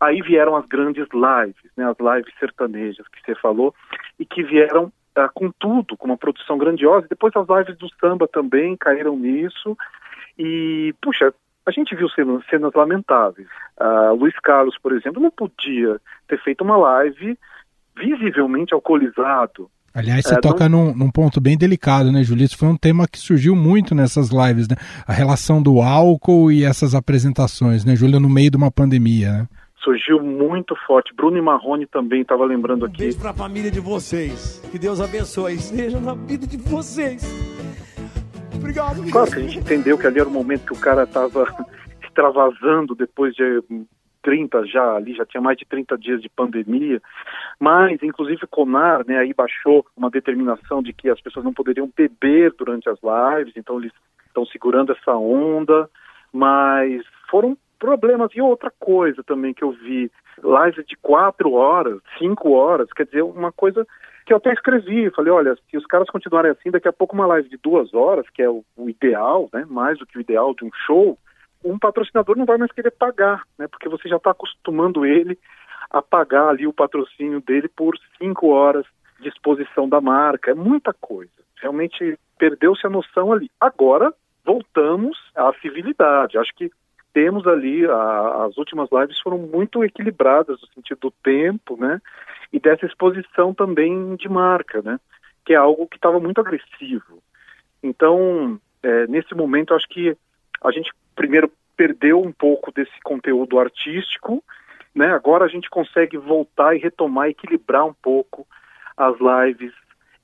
aí 0.00 0.20
vieram 0.22 0.56
as 0.56 0.66
grandes 0.66 1.06
lives, 1.12 1.70
né? 1.76 1.84
As 1.88 1.96
lives 1.98 2.34
sertanejas 2.38 3.06
que 3.08 3.20
você 3.24 3.34
falou 3.40 3.74
e 4.18 4.24
que 4.24 4.42
vieram 4.42 4.84
uh, 5.18 5.30
com 5.34 5.50
tudo, 5.58 5.96
com 5.96 6.06
uma 6.06 6.16
produção 6.16 6.58
grandiosa. 6.58 7.06
Depois 7.08 7.34
as 7.36 7.46
lives 7.48 7.76
do 7.78 7.88
samba 8.00 8.26
também 8.28 8.76
caíram 8.76 9.16
nisso 9.16 9.76
e 10.38 10.94
puxa, 11.00 11.32
a 11.66 11.70
gente 11.70 11.94
viu 11.94 12.08
cenas, 12.10 12.74
lamentáveis. 12.74 13.48
Uh, 13.80 14.14
Luiz 14.14 14.38
Carlos, 14.40 14.76
por 14.78 14.92
exemplo, 14.92 15.22
não 15.22 15.30
podia 15.30 16.00
ter 16.28 16.38
feito 16.42 16.62
uma 16.62 16.76
live 16.76 17.38
visivelmente 17.96 18.74
alcoolizado. 18.74 19.70
Aliás, 19.94 20.24
você 20.24 20.34
é, 20.34 20.40
toca 20.40 20.68
não... 20.68 20.86
num, 20.86 20.96
num, 20.96 21.10
ponto 21.10 21.40
bem 21.40 21.56
delicado, 21.56 22.10
né, 22.10 22.24
Julito? 22.24 22.58
Foi 22.58 22.68
um 22.68 22.76
tema 22.76 23.06
que 23.06 23.18
surgiu 23.18 23.54
muito 23.54 23.94
nessas 23.94 24.30
lives, 24.30 24.66
né? 24.66 24.74
A 25.06 25.12
relação 25.12 25.62
do 25.62 25.80
álcool 25.80 26.50
e 26.50 26.64
essas 26.64 26.96
apresentações, 26.96 27.84
né, 27.84 27.94
Júlia, 27.94 28.18
no 28.18 28.28
meio 28.28 28.50
de 28.50 28.56
uma 28.56 28.72
pandemia, 28.72 29.32
né? 29.32 29.48
Surgiu 29.84 30.20
muito 30.20 30.74
forte. 30.86 31.14
Bruno 31.14 31.36
e 31.36 31.42
Marrone 31.42 31.86
também 31.86 32.22
estava 32.22 32.44
lembrando 32.44 32.86
aqui. 32.86 32.96
Um 32.96 32.98
beijo 32.98 33.18
para 33.18 33.30
a 33.30 33.34
família 33.34 33.70
de 33.70 33.80
vocês. 33.80 34.60
Que 34.72 34.78
Deus 34.78 35.00
abençoe. 35.00 35.54
Esteja 35.54 36.00
na 36.00 36.14
vida 36.14 36.46
de 36.46 36.56
vocês. 36.56 37.22
Obrigado. 38.54 39.08
Claro 39.10 39.30
que 39.30 39.38
a 39.38 39.42
gente 39.42 39.58
entendeu 39.58 39.98
que 39.98 40.06
ali 40.06 40.18
era 40.18 40.28
o 40.28 40.32
momento 40.32 40.64
que 40.64 40.72
o 40.72 40.80
cara 40.80 41.04
estava 41.04 41.46
extravasando 42.02 42.94
depois 42.94 43.34
de 43.34 43.62
30 44.24 44.66
já, 44.66 44.96
ali 44.96 45.14
já 45.14 45.24
tinha 45.24 45.40
mais 45.40 45.56
de 45.58 45.66
30 45.66 45.96
dias 45.98 46.20
de 46.20 46.28
pandemia, 46.28 47.00
mas 47.60 48.02
inclusive 48.02 48.44
o 48.44 48.48
Conar, 48.48 49.06
né, 49.06 49.18
aí 49.18 49.32
baixou 49.34 49.86
uma 49.96 50.10
determinação 50.10 50.82
de 50.82 50.92
que 50.92 51.10
as 51.10 51.20
pessoas 51.20 51.44
não 51.44 51.52
poderiam 51.52 51.88
beber 51.94 52.52
durante 52.58 52.88
as 52.88 52.98
lives, 53.02 53.54
então 53.56 53.78
eles 53.78 53.92
estão 54.26 54.44
segurando 54.46 54.92
essa 54.92 55.12
onda, 55.12 55.88
mas 56.32 57.04
foram 57.30 57.56
problemas. 57.78 58.30
E 58.34 58.40
outra 58.40 58.72
coisa 58.80 59.22
também 59.22 59.52
que 59.52 59.62
eu 59.62 59.72
vi, 59.72 60.10
lives 60.42 60.86
de 60.86 60.96
quatro 60.96 61.52
horas, 61.52 62.00
cinco 62.18 62.52
horas, 62.52 62.90
quer 62.92 63.04
dizer, 63.04 63.22
uma 63.22 63.52
coisa 63.52 63.86
que 64.24 64.32
eu 64.32 64.38
até 64.38 64.52
escrevi, 64.54 65.10
falei, 65.10 65.30
olha, 65.30 65.54
se 65.70 65.76
os 65.76 65.86
caras 65.86 66.08
continuarem 66.08 66.50
assim, 66.50 66.70
daqui 66.70 66.88
a 66.88 66.92
pouco 66.92 67.14
uma 67.14 67.26
live 67.26 67.48
de 67.48 67.58
duas 67.58 67.92
horas, 67.92 68.26
que 68.30 68.42
é 68.42 68.48
o, 68.48 68.64
o 68.74 68.88
ideal, 68.88 69.50
né, 69.52 69.66
mais 69.68 69.98
do 69.98 70.06
que 70.06 70.16
o 70.16 70.20
ideal 70.20 70.54
de 70.54 70.64
um 70.64 70.70
show, 70.86 71.18
um 71.64 71.78
patrocinador 71.78 72.36
não 72.36 72.44
vai 72.44 72.58
mais 72.58 72.70
querer 72.72 72.90
pagar, 72.90 73.42
né, 73.58 73.66
porque 73.66 73.88
você 73.88 74.08
já 74.08 74.16
está 74.16 74.30
acostumando 74.30 75.06
ele 75.06 75.38
a 75.90 76.02
pagar 76.02 76.48
ali 76.48 76.66
o 76.66 76.72
patrocínio 76.72 77.40
dele 77.40 77.68
por 77.68 77.96
cinco 78.18 78.48
horas 78.48 78.84
de 79.20 79.28
exposição 79.28 79.88
da 79.88 80.00
marca, 80.00 80.50
é 80.50 80.54
muita 80.54 80.92
coisa. 80.92 81.32
Realmente 81.60 82.18
perdeu-se 82.38 82.86
a 82.86 82.90
noção 82.90 83.32
ali. 83.32 83.50
Agora 83.60 84.12
voltamos 84.44 85.16
à 85.34 85.52
civilidade. 85.60 86.36
Acho 86.36 86.54
que 86.54 86.70
temos 87.12 87.46
ali 87.46 87.86
a, 87.86 88.44
as 88.44 88.58
últimas 88.58 88.88
lives 88.92 89.20
foram 89.20 89.38
muito 89.38 89.84
equilibradas 89.84 90.60
no 90.60 90.68
sentido 90.74 90.98
do 90.98 91.10
tempo, 91.22 91.76
né? 91.78 92.02
E 92.52 92.58
dessa 92.58 92.84
exposição 92.84 93.54
também 93.54 94.16
de 94.16 94.28
marca, 94.28 94.82
né? 94.82 94.98
Que 95.44 95.54
é 95.54 95.56
algo 95.56 95.86
que 95.86 95.96
estava 95.96 96.18
muito 96.18 96.40
agressivo. 96.40 97.22
Então, 97.82 98.60
é, 98.82 99.06
nesse 99.06 99.34
momento, 99.34 99.74
acho 99.74 99.88
que 99.88 100.16
a 100.62 100.70
gente 100.70 100.90
primeiro 101.14 101.50
perdeu 101.76 102.20
um 102.20 102.32
pouco 102.32 102.72
desse 102.72 102.98
conteúdo 103.02 103.58
artístico, 103.58 104.42
né? 104.94 105.12
Agora 105.12 105.44
a 105.44 105.48
gente 105.48 105.68
consegue 105.68 106.16
voltar 106.16 106.74
e 106.74 106.78
retomar, 106.78 107.28
equilibrar 107.28 107.84
um 107.84 107.94
pouco 107.94 108.46
as 108.96 109.16
lives 109.18 109.72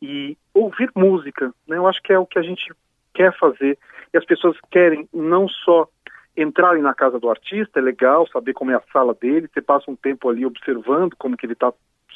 e 0.01 0.37
ouvir 0.55 0.91
música, 0.95 1.53
né? 1.67 1.77
Eu 1.77 1.87
acho 1.87 2.01
que 2.03 2.13
é 2.13 2.19
o 2.19 2.27
que 2.27 2.39
a 2.39 2.43
gente 2.43 2.73
quer 3.13 3.37
fazer 3.37 3.79
e 4.13 4.19
as 4.19 4.25
pessoas 4.25 4.57
querem 4.71 5.09
não 5.13 5.49
só 5.49 5.89
entrarem 6.37 6.83
na 6.83 6.95
casa 6.95 7.19
do 7.19 7.29
artista, 7.29 7.81
é 7.81 7.83
legal 7.83 8.27
saber 8.29 8.53
como 8.53 8.71
é 8.71 8.75
a 8.75 8.83
sala 8.93 9.15
dele, 9.15 9.49
você 9.53 9.61
passa 9.61 9.91
um 9.91 9.97
tempo 9.97 10.29
ali 10.29 10.47
observando 10.47 11.17
como 11.17 11.37
que 11.37 11.45
ele 11.45 11.53
está 11.53 11.73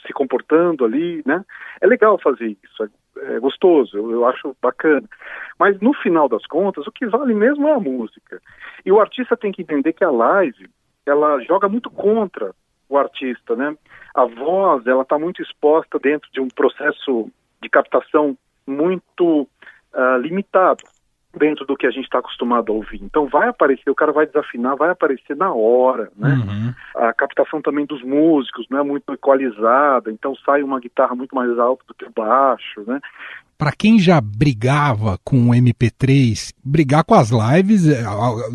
se 0.06 0.12
comportando 0.12 0.84
ali, 0.84 1.22
né? 1.26 1.44
É 1.80 1.86
legal 1.86 2.18
fazer 2.18 2.56
isso, 2.62 2.84
é, 2.84 3.36
é 3.36 3.40
gostoso, 3.40 3.96
eu, 3.96 4.10
eu, 4.10 4.26
acho 4.26 4.56
bacana. 4.60 5.08
Mas 5.58 5.78
no 5.80 5.92
final 5.94 6.28
das 6.28 6.44
contas, 6.46 6.86
o 6.86 6.92
que 6.92 7.06
vale 7.06 7.34
mesmo 7.34 7.66
é 7.68 7.72
a 7.72 7.80
música. 7.80 8.40
E 8.84 8.92
o 8.92 9.00
artista 9.00 9.36
tem 9.36 9.52
que 9.52 9.62
entender 9.62 9.92
que 9.92 10.04
a 10.04 10.10
live, 10.10 10.68
ela 11.06 11.40
joga 11.40 11.68
muito 11.68 11.90
contra 11.90 12.54
o 12.88 12.98
artista, 12.98 13.56
né? 13.56 13.76
A 14.14 14.24
voz, 14.24 14.86
ela 14.86 15.02
está 15.02 15.18
muito 15.18 15.42
exposta 15.42 15.98
dentro 15.98 16.30
de 16.32 16.40
um 16.40 16.48
processo 16.48 17.30
de 17.62 17.68
captação 17.68 18.36
muito 18.66 19.48
uh, 19.94 20.16
limitado 20.20 20.84
dentro 21.36 21.64
do 21.66 21.76
que 21.76 21.86
a 21.86 21.90
gente 21.90 22.04
está 22.04 22.18
acostumado 22.18 22.72
a 22.72 22.74
ouvir. 22.74 23.02
Então 23.02 23.26
vai 23.26 23.48
aparecer, 23.48 23.90
o 23.90 23.94
cara 23.94 24.12
vai 24.12 24.26
desafinar, 24.26 24.76
vai 24.76 24.90
aparecer 24.90 25.36
na 25.36 25.52
hora, 25.52 26.10
né? 26.16 26.34
Uhum. 26.34 26.74
A 27.08 27.12
captação 27.12 27.60
também 27.60 27.86
dos 27.86 28.02
músicos 28.02 28.66
não 28.70 28.78
é 28.78 28.82
muito 28.82 29.12
equalizada, 29.12 30.10
então 30.10 30.34
sai 30.44 30.62
uma 30.62 30.80
guitarra 30.80 31.14
muito 31.14 31.34
mais 31.34 31.58
alta 31.58 31.84
do 31.86 31.94
que 31.94 32.04
o 32.04 32.12
baixo, 32.14 32.82
né? 32.86 33.00
Para 33.64 33.72
quem 33.72 33.98
já 33.98 34.20
brigava 34.20 35.18
com 35.24 35.48
o 35.48 35.54
MP3, 35.54 36.52
brigar 36.62 37.02
com 37.02 37.14
as 37.14 37.30
lives, 37.30 37.88
é, 37.88 38.04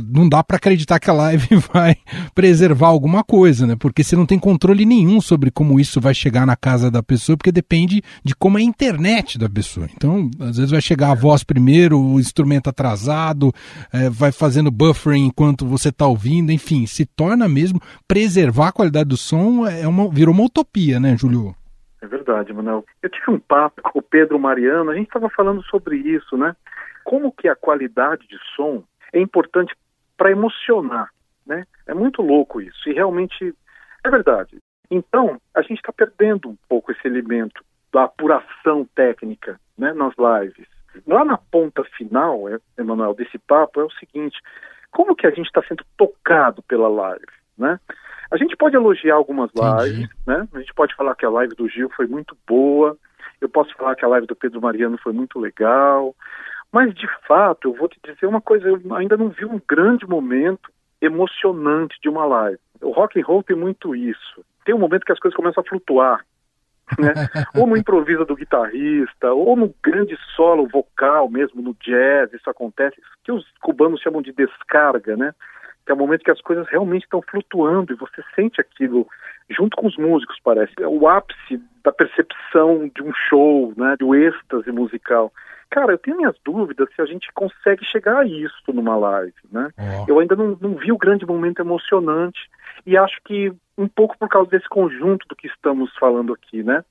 não 0.08 0.30
dá 0.30 0.44
para 0.44 0.58
acreditar 0.58 1.00
que 1.00 1.10
a 1.10 1.14
live 1.14 1.48
vai 1.74 1.96
preservar 2.36 2.90
alguma 2.90 3.24
coisa, 3.24 3.66
né? 3.66 3.76
Porque 3.76 4.04
você 4.04 4.16
não 4.16 4.28
tem 4.28 4.38
controle 4.38 4.86
nenhum 4.86 5.20
sobre 5.20 5.50
como 5.50 5.80
isso 5.80 6.00
vai 6.00 6.14
chegar 6.14 6.46
na 6.46 6.56
casa 6.56 6.92
da 6.92 7.02
pessoa, 7.02 7.36
porque 7.36 7.52
depende 7.52 8.04
de 8.24 8.36
como 8.36 8.60
é 8.60 8.62
a 8.62 8.64
internet 8.64 9.40
da 9.40 9.50
pessoa. 9.50 9.90
Então, 9.92 10.30
às 10.42 10.58
vezes 10.58 10.70
vai 10.70 10.82
chegar 10.82 11.10
a 11.10 11.16
voz 11.16 11.44
primeiro, 11.44 12.00
o 12.00 12.20
instrumento 12.20 12.70
atrasado, 12.70 13.52
é, 13.92 14.12
vai 14.12 14.32
fazendo 14.32 14.70
buffering 14.70 15.26
enquanto 15.26 15.66
você 15.66 15.90
está 15.90 16.06
ouvindo, 16.06 16.52
enfim, 16.52 16.86
se 16.86 17.04
torna 17.04 17.50
mesmo 17.50 17.82
preservar 18.08 18.68
a 18.68 18.72
qualidade 18.72 19.10
do 19.10 19.18
som 19.18 19.66
é 19.66 19.88
uma, 19.88 20.08
virou 20.08 20.36
uma 20.36 20.44
utopia, 20.44 21.00
né, 21.00 21.18
Júlio? 21.18 21.56
É 22.02 22.08
verdade, 22.08 22.54
Manuel. 22.54 22.86
Eu 23.02 23.10
tive 23.10 23.32
um 23.32 23.40
papo 23.40 23.82
com 23.82 24.00
o 24.00 24.04
Pedro 24.04 24.40
Mariano, 24.40 24.92
a 24.92 24.96
gente 24.96 25.08
estava 25.08 25.30
falando 25.30 25.64
sobre 25.64 25.98
isso, 25.98 26.38
né? 26.38 26.56
Como 27.04 27.32
que 27.32 27.48
a 27.48 27.56
qualidade 27.56 28.28
de 28.28 28.38
som 28.56 28.84
é 29.12 29.20
importante 29.20 29.76
para 30.18 30.32
emocionar, 30.32 31.10
né? 31.46 31.66
É 31.88 31.94
muito 31.94 32.22
louco 32.22 32.62
isso, 32.62 32.90
e 32.90 32.94
realmente 32.94 33.54
é 34.04 34.10
verdade. 34.10 34.58
Então, 34.90 35.40
a 35.54 35.62
gente 35.62 35.78
está 35.78 35.92
perdendo 35.92 36.50
um 36.50 36.58
pouco 36.68 36.92
esse 36.92 37.08
elemento 37.08 37.64
da 37.92 38.04
apuração 38.04 38.86
técnica 38.96 39.60
né, 39.78 39.94
nas 39.94 40.14
lives. 40.18 40.68
Lá 41.06 41.24
na 41.24 41.38
ponta 41.38 41.84
final, 41.96 42.50
é, 42.50 42.60
Emanuel, 42.78 43.14
desse 43.14 43.38
papo 43.38 43.80
é 43.80 43.84
o 43.84 43.92
seguinte, 43.92 44.40
como 44.92 45.16
que 45.16 45.28
a 45.28 45.32
gente 45.32 45.46
está 45.46 45.62
sendo 45.64 45.86
tocado 45.98 46.64
pela 46.64 46.88
live, 46.88 47.26
né? 47.60 47.80
A 48.32 48.38
gente 48.38 48.56
pode 48.56 48.76
elogiar 48.76 49.16
algumas 49.16 49.50
lives, 49.54 50.06
Entendi. 50.06 50.10
né? 50.26 50.48
A 50.54 50.60
gente 50.60 50.74
pode 50.74 50.96
falar 50.96 51.16
que 51.16 51.26
a 51.26 51.30
live 51.30 51.56
do 51.56 51.68
Gil 51.68 51.90
foi 51.96 52.06
muito 52.08 52.38
boa 52.48 52.96
Eu 53.42 53.50
posso 53.50 53.74
falar 53.76 53.96
que 53.96 54.06
a 54.06 54.08
live 54.08 54.28
do 54.28 54.36
Pedro 54.36 54.62
Mariano 54.62 54.98
foi 54.98 55.14
muito 55.14 55.40
legal. 55.40 56.16
Mas, 56.72 56.94
de 56.94 57.08
fato, 57.28 57.70
eu 57.70 57.74
vou 57.74 57.88
te 57.88 58.00
dizer 58.04 58.28
uma 58.28 58.42
coisa, 58.42 58.68
eu 58.68 58.96
ainda 58.96 59.18
não 59.18 59.30
vi 59.30 59.46
um 59.46 59.60
grande 59.68 60.08
momento 60.08 60.72
emocionante 61.02 61.98
de 62.02 62.10
uma 62.10 62.26
live. 62.26 62.60
O 62.82 62.92
rock 62.92 63.20
and 63.20 63.26
roll 63.26 63.44
tem 63.44 63.56
muito 63.56 63.96
isso. 63.96 64.46
Tem 64.66 64.76
um 64.76 64.80
momento 64.80 65.06
que 65.06 65.12
as 65.12 65.20
coisas 65.20 65.36
começam 65.36 65.64
a 65.66 65.68
flutuar. 65.68 66.24
Né? 66.98 67.14
ou 67.56 67.68
no 67.68 67.78
improviso 67.78 68.26
do 68.26 68.36
guitarrista, 68.36 69.32
ou 69.32 69.56
no 69.56 69.74
grande 69.82 70.18
solo 70.36 70.68
vocal 70.68 71.30
mesmo, 71.30 71.62
no 71.62 71.76
jazz, 71.80 72.34
isso 72.34 72.50
acontece, 72.50 73.02
que 73.24 73.32
os 73.32 73.46
cubanos 73.62 74.02
chamam 74.02 74.22
de 74.22 74.32
descarga, 74.32 75.16
né? 75.16 75.34
Que 75.90 75.94
é 75.94 75.96
o 75.96 75.98
momento 75.98 76.24
que 76.24 76.30
as 76.30 76.40
coisas 76.40 76.68
realmente 76.68 77.06
estão 77.06 77.20
flutuando 77.20 77.92
e 77.92 77.96
você 77.96 78.24
sente 78.36 78.62
aquilo 78.62 79.08
junto 79.50 79.76
com 79.76 79.88
os 79.88 79.98
músicos, 79.98 80.38
parece. 80.44 80.72
É 80.80 80.88
o 80.88 81.08
ápice 81.08 81.60
da 81.84 81.92
percepção 81.92 82.92
de 82.94 83.02
um 83.02 83.12
show, 83.28 83.74
né? 83.76 83.96
Do 83.98 84.14
êxtase 84.14 84.72
musical. 84.72 85.34
Cara, 85.68 85.94
eu 85.94 85.98
tenho 85.98 86.18
minhas 86.18 86.36
dúvidas 86.46 86.88
se 86.96 87.02
a 87.02 87.08
gente 87.08 87.34
consegue 87.34 87.84
chegar 87.84 88.20
a 88.20 88.24
isso 88.24 88.72
numa 88.72 88.96
live, 88.98 89.34
né? 89.52 89.70
Oh. 89.80 90.06
Eu 90.08 90.20
ainda 90.20 90.36
não, 90.36 90.56
não 90.62 90.76
vi 90.76 90.92
o 90.92 90.98
grande 90.98 91.26
momento 91.26 91.60
emocionante 91.60 92.40
e 92.86 92.96
acho 92.96 93.20
que 93.26 93.52
um 93.76 93.88
pouco 93.88 94.16
por 94.16 94.30
causa 94.30 94.48
desse 94.52 94.70
conjunto 94.70 95.28
do 95.28 95.36
que 95.36 95.48
estamos 95.48 95.92
falando 95.98 96.34
aqui, 96.34 96.62
né? 96.62 96.86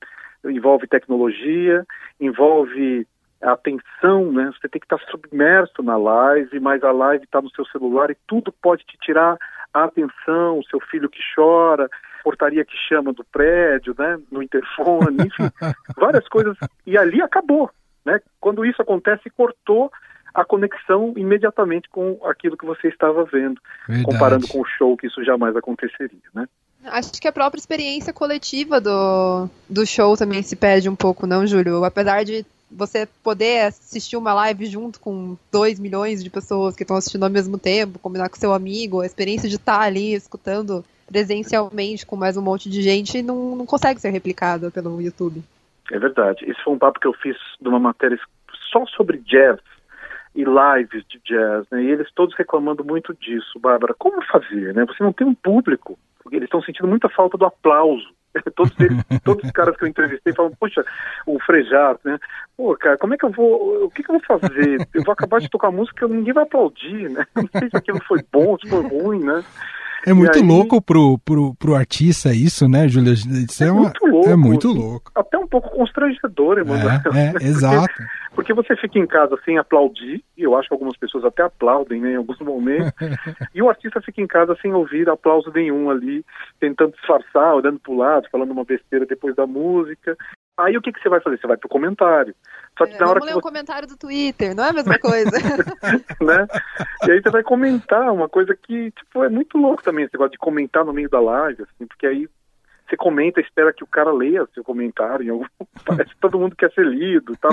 Envolve 0.44 0.88
tecnologia, 0.88 1.86
envolve 2.20 3.06
atenção, 3.40 4.32
né? 4.32 4.50
Você 4.58 4.68
tem 4.68 4.80
que 4.80 4.86
estar 4.86 4.98
submerso 5.10 5.82
na 5.82 5.96
live, 5.96 6.58
mas 6.60 6.82
a 6.82 6.90
live 6.90 7.24
está 7.24 7.40
no 7.40 7.50
seu 7.50 7.64
celular 7.66 8.10
e 8.10 8.16
tudo 8.26 8.52
pode 8.52 8.84
te 8.84 8.96
tirar 8.98 9.36
a 9.72 9.84
atenção, 9.84 10.58
o 10.58 10.64
seu 10.64 10.80
filho 10.80 11.08
que 11.08 11.20
chora, 11.34 11.88
portaria 12.24 12.64
que 12.64 12.76
chama 12.88 13.12
do 13.12 13.24
prédio, 13.24 13.94
né? 13.98 14.18
No 14.30 14.42
interfone, 14.42 15.26
enfim, 15.26 15.50
várias 15.96 16.26
coisas. 16.28 16.56
E 16.86 16.98
ali 16.98 17.22
acabou, 17.22 17.70
né? 18.04 18.20
Quando 18.40 18.64
isso 18.64 18.82
acontece, 18.82 19.30
cortou 19.30 19.90
a 20.34 20.44
conexão 20.44 21.14
imediatamente 21.16 21.88
com 21.88 22.18
aquilo 22.24 22.56
que 22.56 22.66
você 22.66 22.88
estava 22.88 23.24
vendo, 23.24 23.60
Verdade. 23.88 24.04
comparando 24.04 24.48
com 24.48 24.60
o 24.60 24.64
show 24.64 24.96
que 24.96 25.06
isso 25.06 25.24
jamais 25.24 25.56
aconteceria, 25.56 26.20
né? 26.34 26.46
Acho 26.84 27.12
que 27.20 27.26
a 27.26 27.32
própria 27.32 27.58
experiência 27.58 28.12
coletiva 28.12 28.80
do, 28.80 29.48
do 29.68 29.84
show 29.84 30.16
também 30.16 30.42
se 30.42 30.54
perde 30.54 30.88
um 30.88 30.94
pouco, 30.94 31.26
não, 31.26 31.46
Júlio? 31.46 31.84
Apesar 31.84 32.24
de 32.24 32.46
você 32.70 33.06
poder 33.22 33.66
assistir 33.66 34.16
uma 34.16 34.34
live 34.34 34.66
junto 34.66 35.00
com 35.00 35.36
2 35.50 35.78
milhões 35.78 36.22
de 36.22 36.30
pessoas 36.30 36.76
que 36.76 36.82
estão 36.82 36.96
assistindo 36.96 37.24
ao 37.24 37.30
mesmo 37.30 37.58
tempo, 37.58 37.98
combinar 37.98 38.28
com 38.28 38.36
seu 38.36 38.52
amigo, 38.52 39.00
a 39.00 39.06
experiência 39.06 39.48
de 39.48 39.56
estar 39.56 39.80
ali 39.80 40.14
escutando 40.14 40.84
presencialmente 41.06 42.04
com 42.04 42.16
mais 42.16 42.36
um 42.36 42.42
monte 42.42 42.68
de 42.68 42.82
gente 42.82 43.22
não, 43.22 43.56
não 43.56 43.64
consegue 43.64 44.00
ser 44.00 44.10
replicada 44.10 44.70
pelo 44.70 45.00
YouTube. 45.00 45.42
É 45.90 45.98
verdade. 45.98 46.44
Esse 46.44 46.62
foi 46.62 46.74
um 46.74 46.78
papo 46.78 47.00
que 47.00 47.06
eu 47.06 47.14
fiz 47.14 47.36
de 47.60 47.68
uma 47.68 47.78
matéria 47.78 48.18
só 48.70 48.84
sobre 48.86 49.18
jazz 49.18 49.58
e 50.34 50.44
lives 50.44 51.04
de 51.08 51.20
jazz, 51.24 51.66
né? 51.70 51.82
E 51.82 51.90
eles 51.90 52.10
todos 52.14 52.34
reclamando 52.36 52.84
muito 52.84 53.14
disso, 53.14 53.58
Bárbara. 53.58 53.94
Como 53.98 54.22
fazer, 54.26 54.74
né? 54.74 54.84
Você 54.86 55.02
não 55.02 55.12
tem 55.12 55.26
um 55.26 55.34
público, 55.34 55.98
eles 56.30 56.44
estão 56.44 56.62
sentindo 56.62 56.88
muita 56.88 57.08
falta 57.08 57.36
do 57.36 57.44
aplauso. 57.44 58.06
todos, 58.54 58.72
eles, 58.78 59.04
todos 59.24 59.44
os 59.44 59.50
caras 59.50 59.76
que 59.76 59.84
eu 59.84 59.88
entrevistei 59.88 60.34
falam, 60.34 60.52
poxa, 60.58 60.84
o 61.26 61.40
Frejat, 61.40 61.98
né? 62.04 62.18
Pô, 62.56 62.76
cara, 62.76 62.98
como 62.98 63.14
é 63.14 63.16
que 63.16 63.24
eu 63.24 63.30
vou, 63.30 63.84
o 63.84 63.90
que, 63.90 64.02
que 64.02 64.10
eu 64.10 64.18
vou 64.18 64.38
fazer? 64.38 64.86
Eu 64.94 65.02
vou 65.02 65.12
acabar 65.12 65.40
de 65.40 65.48
tocar 65.48 65.70
música 65.70 66.06
que 66.06 66.12
ninguém 66.12 66.34
vai 66.34 66.44
aplaudir, 66.44 67.10
né? 67.10 67.26
Não 67.34 67.48
sei 67.58 67.70
se 67.70 67.76
aquilo 67.76 68.02
foi 68.04 68.20
bom, 68.30 68.56
se 68.58 68.68
foi 68.68 68.82
ruim, 68.82 69.24
né? 69.24 69.42
É 70.08 70.14
muito 70.14 70.38
aí... 70.38 70.44
louco 70.44 70.80
pro, 70.80 71.18
pro, 71.18 71.54
pro 71.54 71.74
artista 71.74 72.32
isso, 72.32 72.68
né, 72.68 72.88
Júlia? 72.88 73.12
Isso 73.12 73.62
é, 73.62 73.66
é, 73.66 73.72
uma... 73.72 73.82
muito 73.82 74.06
louco. 74.06 74.28
É 74.28 74.36
muito 74.36 74.68
louco. 74.72 75.12
Até 75.14 75.38
um 75.38 75.46
pouco 75.46 75.70
constrangedor, 75.70 76.58
Emanuel. 76.58 77.00
É, 77.14 77.42
é 77.42 77.44
exato. 77.46 77.86
Porque, 78.34 78.52
porque, 78.52 78.54
você 78.54 78.76
fica 78.76 78.98
em 78.98 79.06
casa 79.06 79.38
sem 79.44 79.58
aplaudir, 79.58 80.24
e 80.36 80.42
eu 80.42 80.56
acho 80.56 80.68
que 80.68 80.74
algumas 80.74 80.96
pessoas 80.96 81.24
até 81.24 81.42
aplaudem 81.42 82.00
né, 82.00 82.12
em 82.12 82.16
alguns 82.16 82.38
momentos, 82.38 82.92
e 83.54 83.62
o 83.62 83.68
artista 83.68 84.00
fica 84.00 84.20
em 84.20 84.26
casa 84.26 84.56
sem 84.62 84.72
ouvir 84.72 85.08
aplauso 85.08 85.50
nenhum 85.54 85.90
ali, 85.90 86.24
tentando 86.58 86.92
disfarçar, 86.92 87.54
olhando 87.54 87.78
pro 87.78 87.96
lado, 87.96 88.28
falando 88.30 88.50
uma 88.50 88.64
besteira 88.64 89.04
depois 89.04 89.36
da 89.36 89.46
música. 89.46 90.16
Aí 90.58 90.76
o 90.76 90.82
que, 90.82 90.92
que 90.92 91.00
você 91.00 91.08
vai 91.08 91.20
fazer? 91.20 91.38
Você 91.38 91.46
vai 91.46 91.56
pro 91.56 91.68
comentário. 91.68 92.34
Só 92.76 92.84
que 92.84 92.94
é, 92.94 92.98
na 92.98 93.08
hora 93.08 93.20
que 93.20 93.26
ler 93.26 93.32
você... 93.32 93.38
um 93.38 93.42
comentário 93.42 93.86
do 93.86 93.96
Twitter, 93.96 94.56
não 94.56 94.64
é 94.64 94.70
a 94.70 94.72
mesma 94.72 94.98
coisa. 94.98 95.30
né? 96.20 96.46
E 97.06 97.12
aí 97.12 97.22
você 97.22 97.30
vai 97.30 97.44
comentar 97.44 98.12
uma 98.12 98.28
coisa 98.28 98.56
que, 98.56 98.90
tipo, 98.90 99.22
é 99.22 99.28
muito 99.28 99.56
louco 99.56 99.82
também, 99.84 100.04
esse 100.04 100.14
negócio 100.14 100.32
de 100.32 100.38
comentar 100.38 100.84
no 100.84 100.92
meio 100.92 101.08
da 101.08 101.20
live, 101.20 101.62
assim, 101.62 101.86
porque 101.86 102.06
aí 102.08 102.28
você 102.88 102.96
comenta, 102.96 103.40
espera 103.40 103.72
que 103.72 103.84
o 103.84 103.86
cara 103.86 104.10
leia 104.10 104.48
seu 104.52 104.64
comentário, 104.64 105.24
em 105.24 105.28
algum... 105.28 105.44
parece 105.86 106.10
que 106.10 106.20
todo 106.20 106.38
mundo 106.38 106.56
quer 106.56 106.72
ser 106.72 106.86
lido 106.86 107.36
tal. 107.36 107.52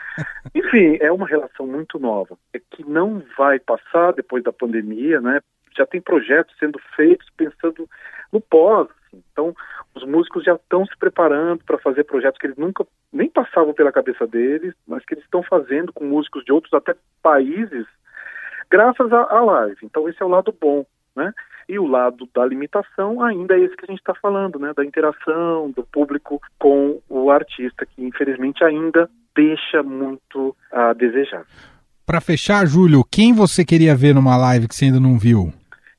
Enfim, 0.54 0.96
é 1.00 1.12
uma 1.12 1.26
relação 1.26 1.66
muito 1.66 1.98
nova, 1.98 2.38
é 2.54 2.58
que 2.58 2.88
não 2.88 3.22
vai 3.36 3.58
passar 3.58 4.12
depois 4.12 4.42
da 4.42 4.52
pandemia, 4.52 5.20
né? 5.20 5.40
Já 5.76 5.84
tem 5.84 6.00
projetos 6.00 6.54
sendo 6.58 6.78
feitos 6.94 7.28
pensando 7.36 7.86
no 8.32 8.40
pós, 8.40 8.88
assim. 9.16 9.22
Então, 9.32 9.54
os 9.94 10.04
músicos 10.04 10.44
já 10.44 10.54
estão 10.54 10.84
se 10.86 10.96
preparando 10.98 11.64
para 11.64 11.78
fazer 11.78 12.04
projetos 12.04 12.38
que 12.38 12.46
eles 12.46 12.56
nunca 12.56 12.86
nem 13.12 13.28
passavam 13.28 13.72
pela 13.72 13.92
cabeça 13.92 14.26
deles, 14.26 14.74
mas 14.86 15.04
que 15.04 15.14
eles 15.14 15.24
estão 15.24 15.42
fazendo 15.42 15.92
com 15.92 16.04
músicos 16.04 16.44
de 16.44 16.52
outros 16.52 16.72
até 16.74 16.94
países, 17.22 17.86
graças 18.70 19.12
à 19.12 19.40
live. 19.40 19.78
Então, 19.82 20.08
esse 20.08 20.22
é 20.22 20.24
o 20.24 20.30
lado 20.30 20.54
bom, 20.58 20.84
né? 21.14 21.32
E 21.68 21.78
o 21.80 21.86
lado 21.86 22.28
da 22.32 22.46
limitação 22.46 23.22
ainda 23.22 23.56
é 23.56 23.60
esse 23.60 23.76
que 23.76 23.84
a 23.84 23.88
gente 23.88 23.98
está 23.98 24.14
falando, 24.14 24.58
né? 24.58 24.72
Da 24.76 24.84
interação 24.84 25.70
do 25.70 25.82
público 25.82 26.40
com 26.58 27.00
o 27.08 27.30
artista, 27.30 27.84
que 27.84 28.04
infelizmente 28.04 28.62
ainda 28.62 29.10
deixa 29.34 29.82
muito 29.82 30.56
a 30.70 30.92
desejar. 30.92 31.44
Para 32.06 32.20
fechar, 32.20 32.64
Júlio, 32.66 33.02
quem 33.10 33.34
você 33.34 33.64
queria 33.64 33.96
ver 33.96 34.14
numa 34.14 34.36
live 34.36 34.68
que 34.68 34.76
você 34.76 34.84
ainda 34.84 35.00
não 35.00 35.18
viu? 35.18 35.52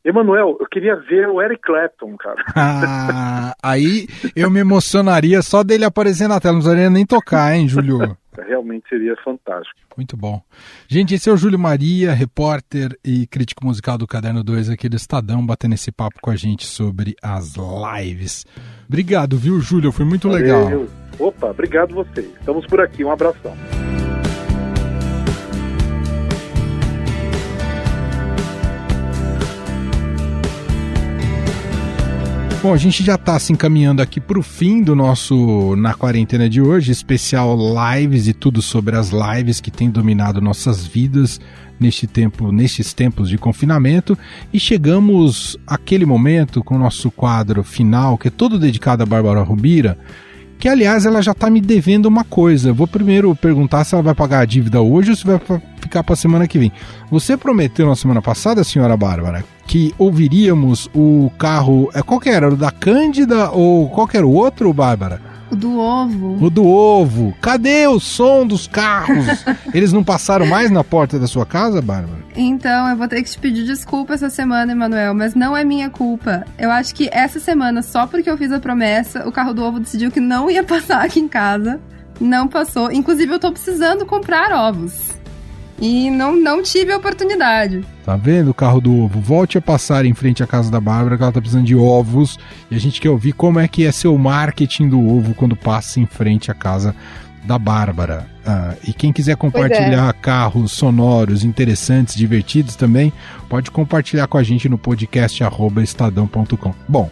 Emanuel, 0.08 0.56
eu 0.58 0.66
queria 0.72 0.96
ver 0.96 1.28
o 1.28 1.42
Eric 1.42 1.62
Clapton, 1.62 2.16
cara. 2.16 2.42
Ah, 2.56 3.54
aí 3.62 4.08
eu 4.36 4.50
me 4.50 4.60
emocionaria 4.60 5.42
só 5.42 5.64
dele 5.64 5.84
aparecer 5.84 6.28
na 6.28 6.40
tela, 6.40 6.54
não 6.54 6.62
precisaria 6.62 6.90
nem 6.90 7.06
tocar, 7.06 7.56
hein, 7.56 7.68
Júlio? 7.68 8.18
Realmente 8.48 8.88
seria 8.88 9.16
fantástico. 9.24 9.80
Muito 9.98 10.16
bom. 10.16 10.42
Gente, 10.88 11.16
esse 11.16 11.30
é 11.30 11.34
o 11.34 11.38
Júlio 11.38 11.60
Maria, 11.60 12.14
repórter 12.14 12.98
e 13.04 13.28
crítico 13.28 13.66
musical 13.66 13.98
do 13.98 14.08
Caderno 14.08 14.44
2 14.44 14.70
aqui 14.70 14.88
do 14.88 14.96
Estadão, 14.96 15.46
batendo 15.46 15.74
esse 15.74 15.92
papo 15.92 16.20
com 16.22 16.30
a 16.30 16.36
gente 16.36 16.66
sobre 16.66 17.16
as 17.22 17.56
lives. 17.56 18.46
Obrigado, 18.88 19.38
viu, 19.38 19.60
Júlio? 19.60 19.92
Foi 19.92 20.06
muito 20.06 20.30
Valeu. 20.30 20.68
legal. 20.70 20.86
Opa, 21.20 21.48
obrigado 21.48 21.94
vocês. 21.96 22.28
Estamos 22.40 22.66
por 22.68 22.80
aqui. 22.80 23.04
Um 23.04 23.12
abração. 23.12 23.56
Bom, 32.62 32.74
a 32.74 32.78
gente 32.78 33.04
já 33.04 33.16
está 33.16 33.38
se 33.38 33.54
encaminhando 33.54 34.02
aqui 34.02 34.20
para 34.20 34.40
o 34.40 34.42
fim 34.42 34.82
do 34.82 34.96
nosso 34.96 35.76
Na 35.76 35.94
Quarentena 35.94 36.50
de 36.50 36.60
hoje, 36.60 36.92
especial 36.92 37.56
lives 37.56 38.28
e 38.28 38.34
tudo 38.34 38.64
sobre 38.64 38.96
as 38.96 39.12
lives 39.12 39.62
que 39.62 39.70
têm 39.70 39.92
dominado 39.92 40.42
nossas 40.42 40.86
vidas 40.86 41.40
neste 41.80 42.08
tempo, 42.08 42.52
nestes 42.52 42.94
tempos 42.94 43.30
de 43.30 43.38
confinamento. 43.38 44.18
E 44.52 44.60
chegamos 44.60 45.56
àquele 45.68 46.04
momento 46.04 46.64
com 46.64 46.76
o 46.76 46.80
nosso 46.80 47.12
quadro 47.12 47.64
final, 47.64 48.18
que 48.18 48.28
é 48.28 48.32
todo 48.32 48.58
dedicado 48.58 49.04
a 49.04 49.06
Bárbara 49.06 49.44
Rubira, 49.44 49.96
que 50.60 50.68
aliás 50.68 51.06
ela 51.06 51.22
já 51.22 51.32
está 51.32 51.50
me 51.50 51.62
devendo 51.62 52.08
uma 52.08 52.24
coisa. 52.24 52.74
Vou 52.74 52.88
primeiro 52.88 53.36
perguntar 53.36 53.84
se 53.84 53.94
ela 53.94 54.04
vai 54.04 54.16
pagar 54.16 54.40
a 54.40 54.46
dívida 54.46 54.82
hoje 54.82 55.12
ou 55.12 55.16
se 55.16 55.26
vai 55.26 55.40
ficar 55.80 56.04
para 56.04 56.16
semana 56.16 56.48
que 56.48 56.58
vem. 56.58 56.72
Você 57.10 57.38
prometeu 57.38 57.88
na 57.88 57.96
semana 57.96 58.22
passada, 58.22 58.64
senhora 58.64 58.98
Bárbara, 58.98 59.44
que 59.66 59.94
ouviríamos 59.98 60.90
o 60.94 61.32
carro. 61.38 61.90
É, 61.94 62.02
qual 62.02 62.20
que 62.20 62.30
era? 62.30 62.50
O 62.50 62.56
da 62.56 62.72
Cândida 62.72 63.52
ou 63.52 63.90
qual 63.90 64.08
que 64.08 64.18
era 64.18 64.26
o 64.26 64.34
outro, 64.34 64.74
Bárbara? 64.74 65.22
O 65.50 65.56
do 65.56 65.78
ovo. 65.80 66.46
O 66.46 66.50
do 66.50 66.66
ovo. 66.66 67.34
Cadê 67.42 67.88
o 67.88 68.00
som 68.00 68.46
dos 68.46 68.68
carros? 68.68 69.26
Eles 69.74 69.94
não 69.94 70.04
passaram 70.04 70.46
mais 70.46 70.70
na 70.70 70.84
porta 70.84 71.18
da 71.18 71.28
sua 71.28 71.46
casa, 71.46 71.82
Bárbara? 71.82 72.20
Então, 72.36 72.88
eu 72.88 72.96
vou 72.96 73.08
ter 73.08 73.24
que 73.24 73.32
te 73.32 73.40
pedir 73.40 73.64
desculpa 73.64 74.14
essa 74.14 74.30
semana, 74.30 74.72
Emanuel, 74.72 75.14
mas 75.14 75.34
não 75.34 75.56
é 75.56 75.64
minha 75.64 75.90
culpa. 75.90 76.46
Eu 76.58 76.70
acho 76.70 76.94
que 76.94 77.10
essa 77.12 77.40
semana, 77.40 77.82
só 77.82 78.06
porque 78.06 78.30
eu 78.30 78.38
fiz 78.38 78.52
a 78.52 78.60
promessa, 78.60 79.28
o 79.28 79.32
carro 79.32 79.54
do 79.54 79.64
ovo 79.64 79.80
decidiu 79.80 80.12
que 80.12 80.20
não 80.20 80.52
ia 80.52 80.64
passar 80.66 81.04
aqui 81.04 81.20
em 81.20 81.28
casa. 81.28 81.80
Não 82.20 82.48
passou. 82.48 82.92
Inclusive, 82.92 83.34
eu 83.34 83.40
tô 83.40 83.52
precisando 83.52 84.06
comprar 84.06 84.52
ovos. 84.52 85.17
E 85.80 86.10
não, 86.10 86.36
não 86.36 86.64
tive 86.64 86.92
a 86.92 86.98
oportunidade. 86.98 87.86
Tá 88.04 88.16
vendo 88.16 88.50
o 88.50 88.54
carro 88.54 88.82
do 88.82 88.96
ovo? 88.96 89.20
Volte 89.20 89.58
a 89.58 89.62
passar 89.62 90.06
em 90.06 90.14
frente 90.14 90.42
à 90.42 90.48
casa 90.48 90.72
da 90.72 90.80
Bárbara, 90.80 91.18
que 91.18 91.24
ela 91.24 91.32
tá 91.32 91.40
precisando 91.40 91.66
de 91.66 91.76
ovos. 91.76 92.40
E 92.72 92.76
a 92.76 92.80
gente 92.80 93.00
quer 93.00 93.10
ouvir 93.10 93.34
como 93.34 93.60
é 93.60 93.68
que 93.68 93.86
é 93.86 93.92
seu 93.92 94.18
marketing 94.18 94.90
do 94.90 95.00
ovo 95.00 95.34
quando 95.36 95.56
passa 95.56 96.00
em 96.00 96.06
frente 96.06 96.50
à 96.50 96.54
casa 96.54 96.96
da 97.48 97.58
Bárbara. 97.58 98.28
Ah, 98.46 98.76
e 98.86 98.94
quem 98.94 99.14
quiser 99.14 99.38
compartilhar 99.38 100.10
é. 100.10 100.14
carros 100.14 100.72
sonoros 100.74 101.44
interessantes, 101.44 102.16
divertidos 102.16 102.76
também, 102.76 103.12
pode 103.48 103.72
compartilhar 103.72 104.28
com 104.28 104.38
a 104.38 104.44
gente 104.44 104.68
no 104.68 104.78
podcast 104.78 105.42
estadão.com. 105.84 106.74
Bom, 106.88 107.10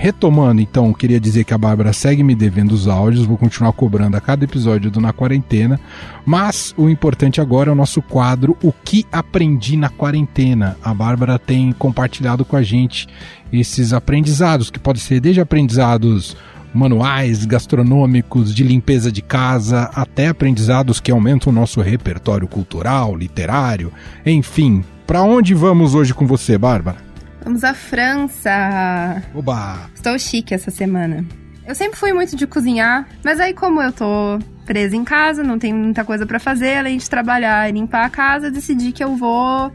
Retomando, 0.00 0.60
então, 0.60 0.92
queria 0.92 1.18
dizer 1.18 1.42
que 1.42 1.52
a 1.52 1.58
Bárbara 1.58 1.92
segue 1.92 2.22
me 2.22 2.36
devendo 2.36 2.70
os 2.70 2.86
áudios, 2.86 3.26
vou 3.26 3.36
continuar 3.36 3.72
cobrando 3.72 4.16
a 4.16 4.20
cada 4.20 4.44
episódio 4.44 4.92
do 4.92 5.00
Na 5.00 5.12
Quarentena, 5.12 5.80
mas 6.24 6.72
o 6.76 6.88
importante 6.88 7.40
agora 7.40 7.68
é 7.68 7.72
o 7.72 7.74
nosso 7.74 8.00
quadro 8.00 8.56
O 8.62 8.72
que 8.72 9.04
aprendi 9.10 9.76
na 9.76 9.88
quarentena. 9.88 10.76
A 10.84 10.94
Bárbara 10.94 11.36
tem 11.36 11.72
compartilhado 11.72 12.44
com 12.44 12.54
a 12.54 12.62
gente 12.62 13.08
esses 13.52 13.92
aprendizados, 13.92 14.70
que 14.70 14.78
podem 14.78 15.02
ser 15.02 15.18
desde 15.18 15.40
aprendizados 15.40 16.36
manuais, 16.72 17.44
gastronômicos, 17.44 18.54
de 18.54 18.62
limpeza 18.62 19.10
de 19.10 19.20
casa, 19.20 19.90
até 19.96 20.28
aprendizados 20.28 21.00
que 21.00 21.10
aumentam 21.10 21.52
o 21.52 21.54
nosso 21.54 21.80
repertório 21.80 22.46
cultural, 22.46 23.16
literário, 23.16 23.92
enfim. 24.24 24.84
Para 25.04 25.22
onde 25.22 25.54
vamos 25.54 25.92
hoje 25.96 26.14
com 26.14 26.24
você, 26.24 26.56
Bárbara? 26.56 27.07
Vamos 27.42 27.64
à 27.64 27.74
França. 27.74 29.22
Oba! 29.34 29.90
Estou 29.94 30.18
chique 30.18 30.54
essa 30.54 30.70
semana. 30.70 31.24
Eu 31.66 31.74
sempre 31.74 31.98
fui 31.98 32.12
muito 32.12 32.34
de 32.34 32.46
cozinhar, 32.46 33.06
mas 33.22 33.40
aí 33.40 33.52
como 33.52 33.82
eu 33.82 33.92
tô 33.92 34.38
presa 34.64 34.96
em 34.96 35.04
casa, 35.04 35.42
não 35.42 35.58
tenho 35.58 35.76
muita 35.76 36.04
coisa 36.04 36.26
para 36.26 36.38
fazer, 36.38 36.76
além 36.76 36.98
de 36.98 37.08
trabalhar 37.08 37.68
e 37.68 37.72
limpar 37.72 38.04
a 38.04 38.10
casa, 38.10 38.50
decidi 38.50 38.92
que 38.92 39.02
eu 39.02 39.16
vou 39.16 39.72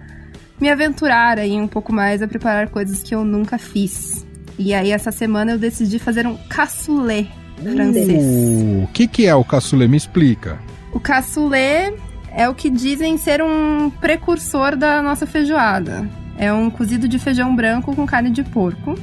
me 0.60 0.70
aventurar 0.70 1.40
aí 1.40 1.54
um 1.54 1.68
pouco 1.68 1.92
mais 1.92 2.22
a 2.22 2.28
preparar 2.28 2.70
coisas 2.70 3.02
que 3.02 3.14
eu 3.14 3.24
nunca 3.24 3.58
fiz. 3.58 4.26
E 4.58 4.74
aí 4.74 4.92
essa 4.92 5.12
semana 5.12 5.52
eu 5.52 5.60
decidi 5.60 6.00
fazer 6.00 6.28
um 6.28 6.38
cassoulet 6.48 7.30
francês. 7.58 8.24
O 8.84 8.88
que, 8.94 9.08
que 9.08 9.26
é 9.26 9.36
o 9.36 9.44
cassoulet? 9.44 9.90
Me 9.90 9.98
explica. 9.98 10.60
O 10.92 11.00
cassoulet 11.00 11.96
é 12.32 12.48
o 12.48 12.54
que 12.54 12.70
dizem 12.70 13.18
ser 13.18 13.42
um 13.42 13.90
precursor 13.90 14.76
da 14.76 15.02
nossa 15.02 15.26
feijoada. 15.26 16.08
É 16.38 16.52
um 16.52 16.70
cozido 16.70 17.08
de 17.08 17.20
feijão 17.20 17.56
branco 17.56 17.96
com 17.96 18.06
carne 18.06 18.30
de 18.30 18.44
porco. 18.44 18.98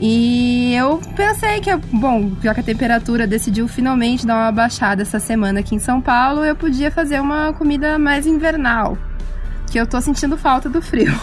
E 0.00 0.74
eu 0.74 1.00
pensei 1.14 1.60
que, 1.60 1.74
bom, 1.92 2.32
já 2.42 2.52
que 2.52 2.60
a 2.60 2.62
temperatura 2.62 3.26
decidiu 3.26 3.68
finalmente 3.68 4.26
dar 4.26 4.34
uma 4.36 4.52
baixada 4.52 5.02
essa 5.02 5.20
semana 5.20 5.60
aqui 5.60 5.76
em 5.76 5.78
São 5.78 6.00
Paulo, 6.00 6.44
eu 6.44 6.56
podia 6.56 6.90
fazer 6.90 7.20
uma 7.20 7.52
comida 7.52 7.98
mais 7.98 8.26
invernal. 8.26 8.98
Que 9.70 9.78
eu 9.80 9.86
tô 9.86 10.00
sentindo 10.00 10.36
falta 10.36 10.68
do 10.68 10.82
frio. 10.82 11.14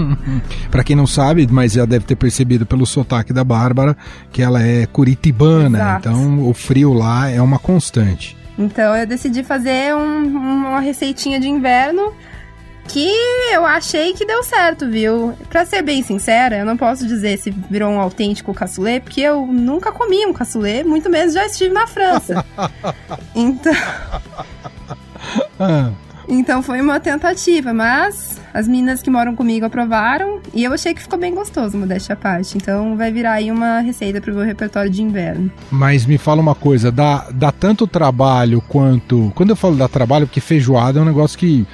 Para 0.70 0.82
quem 0.82 0.96
não 0.96 1.06
sabe, 1.06 1.46
mas 1.50 1.72
já 1.74 1.84
deve 1.84 2.04
ter 2.04 2.16
percebido 2.16 2.64
pelo 2.66 2.86
sotaque 2.86 3.32
da 3.32 3.44
Bárbara, 3.44 3.96
que 4.32 4.42
ela 4.42 4.62
é 4.62 4.86
curitibana, 4.86 5.78
Exato. 5.78 6.08
então 6.08 6.48
o 6.48 6.54
frio 6.54 6.92
lá 6.94 7.28
é 7.30 7.40
uma 7.40 7.58
constante. 7.58 8.36
Então 8.58 8.96
eu 8.96 9.06
decidi 9.06 9.44
fazer 9.44 9.94
um- 9.94 10.26
uma 10.70 10.80
receitinha 10.80 11.38
de 11.38 11.48
inverno 11.48 12.12
que 12.86 13.10
eu 13.52 13.64
achei 13.66 14.12
que 14.12 14.24
deu 14.24 14.42
certo, 14.42 14.88
viu? 14.88 15.34
Pra 15.50 15.64
ser 15.66 15.82
bem 15.82 16.02
sincera, 16.02 16.56
eu 16.58 16.64
não 16.64 16.76
posso 16.76 17.06
dizer 17.06 17.38
se 17.38 17.50
virou 17.70 17.90
um 17.90 18.00
autêntico 18.00 18.54
cassoulet, 18.54 19.00
porque 19.02 19.20
eu 19.20 19.46
nunca 19.46 19.92
comi 19.92 20.24
um 20.26 20.32
cassoulet, 20.32 20.84
muito 20.84 21.10
menos 21.10 21.34
já 21.34 21.44
estive 21.46 21.72
na 21.74 21.86
França. 21.86 22.44
então, 23.34 23.74
Ah, 25.58 25.90
então 26.28 26.62
foi 26.62 26.80
uma 26.80 26.98
tentativa, 27.00 27.72
mas 27.72 28.40
as 28.52 28.66
meninas 28.66 29.02
que 29.02 29.10
moram 29.10 29.34
comigo 29.36 29.66
aprovaram 29.66 30.40
e 30.54 30.64
eu 30.64 30.72
achei 30.72 30.92
que 30.94 31.02
ficou 31.02 31.18
bem 31.18 31.34
gostoso, 31.34 31.76
modéstia 31.76 32.14
à 32.14 32.16
parte. 32.16 32.56
Então 32.56 32.96
vai 32.96 33.12
virar 33.12 33.32
aí 33.32 33.50
uma 33.50 33.80
receita 33.80 34.20
pro 34.20 34.34
meu 34.34 34.44
repertório 34.44 34.90
de 34.90 35.02
inverno. 35.02 35.50
mas 35.70 36.04
me 36.06 36.18
fala 36.18 36.40
uma 36.40 36.54
coisa, 36.54 36.90
dá, 36.90 37.26
dá 37.32 37.52
tanto 37.52 37.86
trabalho 37.86 38.60
quanto. 38.62 39.32
Quando 39.34 39.50
eu 39.50 39.56
falo 39.56 39.76
dá 39.76 39.88
trabalho, 39.88 40.26
porque 40.26 40.40
feijoada 40.40 40.98
é 40.98 41.02
um 41.02 41.06
negócio 41.06 41.38
que. 41.38 41.66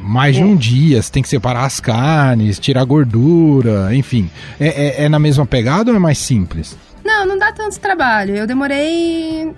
Mais 0.00 0.36
de 0.36 0.42
um 0.42 0.56
dia, 0.56 1.00
você 1.00 1.10
tem 1.10 1.22
que 1.22 1.28
separar 1.28 1.64
as 1.64 1.80
carnes, 1.80 2.58
tirar 2.58 2.82
a 2.82 2.84
gordura, 2.84 3.94
enfim. 3.94 4.30
É, 4.58 5.02
é, 5.02 5.04
é 5.04 5.08
na 5.08 5.18
mesma 5.18 5.46
pegada 5.46 5.90
ou 5.90 5.96
é 5.96 6.00
mais 6.00 6.18
simples? 6.18 6.76
Não, 7.04 7.24
não 7.24 7.38
dá 7.38 7.52
tanto 7.52 7.78
trabalho. 7.78 8.34
Eu 8.34 8.46
demorei. 8.46 9.52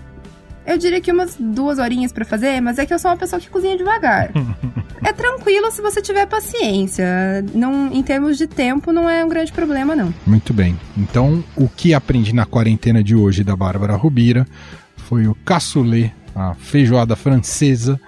Eu 0.67 0.77
diria 0.77 1.01
que 1.01 1.11
umas 1.11 1.35
duas 1.39 1.79
horinhas 1.79 2.13
pra 2.13 2.27
fazer, 2.27 2.61
mas 2.61 2.79
é 2.79 2.85
que 2.85 2.93
eu 2.93 2.99
sou 2.99 3.11
uma 3.11 3.17
pessoa 3.17 3.41
que 3.41 3.49
cozinha 3.49 3.75
devagar. 3.75 4.31
é 5.03 5.13
tranquilo 5.15 5.71
se 5.71 5.81
você 5.81 6.03
tiver 6.03 6.27
paciência. 6.27 7.07
Não, 7.55 7.91
em 7.91 8.03
termos 8.03 8.37
de 8.37 8.47
tempo, 8.47 8.93
não 8.93 9.09
é 9.09 9.25
um 9.25 9.29
grande 9.29 9.51
problema, 9.51 9.97
não. 9.97 10.13
Muito 10.27 10.53
bem. 10.53 10.79
Então, 10.95 11.43
o 11.57 11.71
que 11.71 11.95
aprendi 11.95 12.35
na 12.35 12.45
quarentena 12.45 13.03
de 13.03 13.17
hoje 13.17 13.43
da 13.43 13.57
Bárbara 13.57 13.97
Rubira 13.97 14.47
foi 14.95 15.27
o 15.27 15.35
cassoulet, 15.35 16.13
a 16.35 16.55
feijoada 16.55 17.17
francesa, 17.17 17.99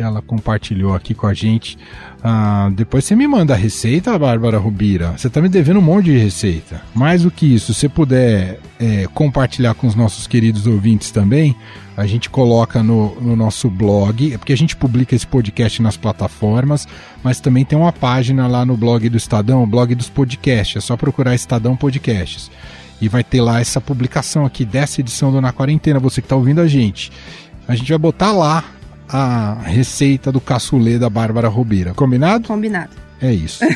que 0.00 0.02
ela 0.02 0.22
compartilhou 0.22 0.94
aqui 0.94 1.12
com 1.12 1.26
a 1.26 1.34
gente. 1.34 1.76
Ah, 2.24 2.70
depois 2.72 3.04
você 3.04 3.14
me 3.14 3.28
manda 3.28 3.52
a 3.52 3.56
receita, 3.56 4.18
Bárbara 4.18 4.56
Rubira. 4.56 5.12
Você 5.14 5.28
tá 5.28 5.42
me 5.42 5.48
devendo 5.48 5.78
um 5.78 5.82
monte 5.82 6.06
de 6.06 6.16
receita. 6.16 6.80
Mais 6.94 7.22
do 7.22 7.30
que 7.30 7.44
isso, 7.54 7.74
se 7.74 7.86
puder 7.86 8.58
é, 8.78 9.06
compartilhar 9.12 9.74
com 9.74 9.86
os 9.86 9.94
nossos 9.94 10.26
queridos 10.26 10.66
ouvintes 10.66 11.10
também, 11.10 11.54
a 11.98 12.06
gente 12.06 12.30
coloca 12.30 12.82
no, 12.82 13.14
no 13.20 13.36
nosso 13.36 13.68
blog, 13.68 14.32
é 14.32 14.38
porque 14.38 14.54
a 14.54 14.56
gente 14.56 14.74
publica 14.74 15.14
esse 15.14 15.26
podcast 15.26 15.82
nas 15.82 15.98
plataformas, 15.98 16.88
mas 17.22 17.38
também 17.38 17.66
tem 17.66 17.78
uma 17.78 17.92
página 17.92 18.46
lá 18.46 18.64
no 18.64 18.78
blog 18.78 19.06
do 19.06 19.18
Estadão, 19.18 19.62
o 19.62 19.66
blog 19.66 19.94
dos 19.94 20.08
podcasts. 20.08 20.76
É 20.76 20.80
só 20.80 20.96
procurar 20.96 21.34
Estadão 21.34 21.76
Podcasts. 21.76 22.50
E 23.02 23.08
vai 23.08 23.22
ter 23.22 23.42
lá 23.42 23.60
essa 23.60 23.82
publicação 23.82 24.46
aqui 24.46 24.64
dessa 24.64 25.02
edição 25.02 25.30
do 25.30 25.42
Na 25.42 25.52
Quarentena, 25.52 26.00
você 26.00 26.22
que 26.22 26.26
está 26.26 26.36
ouvindo 26.36 26.62
a 26.62 26.66
gente. 26.66 27.12
A 27.68 27.74
gente 27.74 27.90
vai 27.90 27.98
botar 27.98 28.32
lá 28.32 28.64
a 29.12 29.54
receita 29.62 30.30
do 30.30 30.40
cassoulet 30.40 30.98
da 30.98 31.10
Bárbara 31.10 31.48
Rubira. 31.48 31.94
Combinado? 31.94 32.46
Combinado. 32.46 32.90
É 33.20 33.32
isso. 33.32 33.64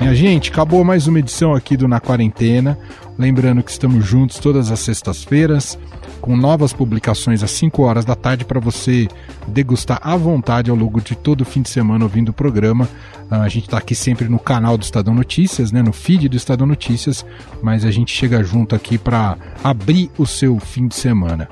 Minha 0.00 0.14
gente, 0.14 0.50
acabou 0.50 0.84
mais 0.84 1.06
uma 1.06 1.18
edição 1.18 1.54
aqui 1.54 1.76
do 1.76 1.88
Na 1.88 1.98
Quarentena. 1.98 2.78
Lembrando 3.18 3.62
que 3.62 3.70
estamos 3.70 4.04
juntos 4.04 4.38
todas 4.38 4.70
as 4.70 4.80
sextas-feiras, 4.80 5.78
com 6.24 6.38
novas 6.38 6.72
publicações 6.72 7.42
às 7.42 7.50
5 7.50 7.82
horas 7.82 8.02
da 8.02 8.16
tarde 8.16 8.46
para 8.46 8.58
você 8.58 9.06
degustar 9.46 10.00
à 10.02 10.16
vontade 10.16 10.70
ao 10.70 10.76
longo 10.76 10.98
de 10.98 11.14
todo 11.14 11.42
o 11.42 11.44
fim 11.44 11.60
de 11.60 11.68
semana 11.68 12.02
ouvindo 12.02 12.30
o 12.30 12.32
programa. 12.32 12.88
Ah, 13.30 13.42
a 13.42 13.48
gente 13.50 13.64
está 13.64 13.76
aqui 13.76 13.94
sempre 13.94 14.26
no 14.26 14.38
canal 14.38 14.78
do 14.78 14.82
Estadão 14.82 15.12
Notícias, 15.12 15.70
né, 15.70 15.82
no 15.82 15.92
feed 15.92 16.30
do 16.30 16.36
Estadão 16.38 16.66
Notícias, 16.66 17.26
mas 17.62 17.84
a 17.84 17.90
gente 17.90 18.10
chega 18.10 18.42
junto 18.42 18.74
aqui 18.74 18.96
para 18.96 19.36
abrir 19.62 20.10
o 20.16 20.24
seu 20.24 20.58
fim 20.58 20.88
de 20.88 20.94
semana. 20.94 21.46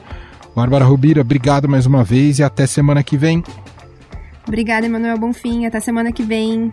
Bárbara 0.56 0.86
Rubira, 0.86 1.20
obrigado 1.20 1.68
mais 1.68 1.84
uma 1.84 2.02
vez 2.02 2.38
e 2.38 2.42
até 2.42 2.66
semana 2.66 3.02
que 3.02 3.18
vem. 3.18 3.44
Obrigada, 4.48 4.86
Emanuel 4.86 5.18
Bonfim. 5.18 5.66
Até 5.66 5.80
semana 5.80 6.10
que 6.10 6.22
vem. 6.22 6.72